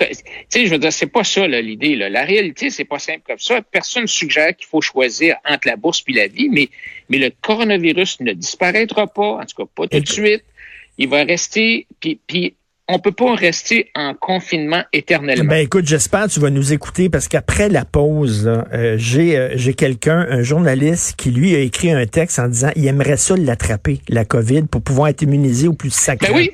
sais, 0.50 0.66
je 0.66 0.72
veux 0.72 0.78
dire, 0.78 0.92
c'est 0.92 1.08
pas 1.08 1.24
ça 1.24 1.48
l'idée. 1.48 1.96
La 1.96 2.24
réalité, 2.24 2.70
c'est 2.70 2.86
pas 2.86 3.00
simple 3.00 3.22
comme 3.26 3.40
ça. 3.40 3.62
Personne 3.62 4.04
ne 4.04 4.08
suggère 4.08 4.56
qu'il 4.56 4.68
faut 4.68 4.82
choisir 4.82 5.36
entre 5.46 5.68
la 5.68 5.76
bourse 5.76 6.02
puis 6.02 6.14
la 6.14 6.28
vie, 6.28 6.50
mais, 6.50 6.70
mais 7.10 7.18
le 7.18 7.32
coronavirus 7.42 8.20
ne 8.22 8.34
disparaîtra 8.34 9.08
pas, 9.08 9.38
en 9.38 9.46
tout 9.46 9.64
cas 9.64 9.70
pas 9.74 9.88
tout 9.88 10.00
de 10.00 10.08
suite. 10.08 10.44
Il 10.98 11.10
va 11.10 11.24
rester, 11.24 11.86
puis, 12.00 12.20
puis 12.28 12.56
on 12.90 13.00
peut 13.00 13.12
pas 13.12 13.36
rester 13.36 13.92
en 13.96 14.14
confinement 14.14 14.84
éternellement. 14.94 15.50
Ben 15.50 15.64
écoute, 15.64 15.86
j'espère 15.86 16.26
que 16.26 16.32
tu 16.32 16.40
vas 16.40 16.50
nous 16.50 16.74
écouter 16.74 17.10
parce 17.10 17.28
qu'après 17.28 17.70
la 17.70 17.86
pause, 17.86 18.48
euh, 18.48 18.96
j'ai 18.98 19.38
euh, 19.38 19.50
j'ai 19.56 19.74
quelqu'un, 19.74 20.26
un 20.30 20.42
journaliste, 20.42 21.16
qui 21.18 21.32
lui 21.32 21.56
a 21.56 21.60
écrit 21.60 21.92
un 21.92 22.06
texte 22.06 22.40
en 22.40 22.48
disant 22.48 22.72
il 22.76 22.88
aimerait 22.88 23.18
ça 23.18 23.36
l'attraper, 23.36 24.00
la 24.08 24.26
COVID, 24.26 24.64
pour 24.64 24.82
pouvoir 24.82 25.10
être 25.10 25.22
immunisé 25.22 25.68
au 25.68 25.74
plus 25.74 25.94
sacré. 25.94 26.32
Ben 26.32 26.38
oui. 26.38 26.52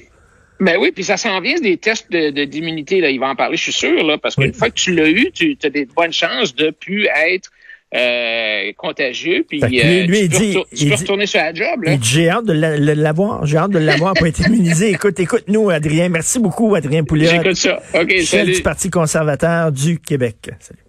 Ben 0.63 0.77
oui, 0.79 0.91
puis 0.91 1.03
ça 1.03 1.17
s'en 1.17 1.41
vient 1.41 1.59
des 1.59 1.77
tests 1.77 2.11
de, 2.11 2.45
d'immunité. 2.45 3.01
Là, 3.01 3.09
il 3.09 3.19
va 3.19 3.27
en 3.27 3.35
parler, 3.35 3.57
je 3.57 3.63
suis 3.63 3.73
sûr, 3.73 4.03
là, 4.03 4.17
parce 4.17 4.35
qu'une 4.35 4.53
fois 4.53 4.69
que 4.69 4.75
tu 4.75 4.93
l'as 4.93 5.09
eu, 5.09 5.31
tu 5.33 5.57
as 5.63 5.69
des 5.69 5.85
bonnes 5.85 6.13
chances 6.13 6.55
de 6.55 6.69
plus 6.69 7.05
être 7.07 7.49
euh, 7.93 8.71
contagieux. 8.77 9.45
Puis 9.47 9.59
lui, 9.59 9.81
euh, 9.81 10.05
lui, 10.05 10.29
tu, 10.29 10.29
peux, 10.29 10.37
dit, 10.37 10.57
tu 10.75 10.87
peux 10.87 10.95
retourner 10.95 11.25
sur 11.25 11.39
la 11.39 11.53
job. 11.53 11.85
J'ai 12.01 12.29
hâte 12.29 12.45
de 12.45 12.53
l'avoir. 12.53 13.45
J'ai 13.45 13.57
hâte 13.57 13.71
de 13.71 13.79
l'avoir 13.79 14.13
pour 14.13 14.25
être 14.25 14.39
immunisé. 14.47 14.89
Écoute, 14.93 15.19
écoute-nous, 15.19 15.69
Adrien. 15.69 16.09
Merci 16.09 16.39
beaucoup, 16.39 16.73
Adrien 16.75 17.03
Pouliot. 17.03 17.29
J'écoute 17.29 17.55
ça. 17.55 17.81
OK, 17.93 18.21
chef 18.21 18.45
du 18.45 18.61
Parti 18.61 18.89
conservateur 18.89 19.71
du 19.71 19.99
Québec. 19.99 20.49
Salut. 20.59 20.79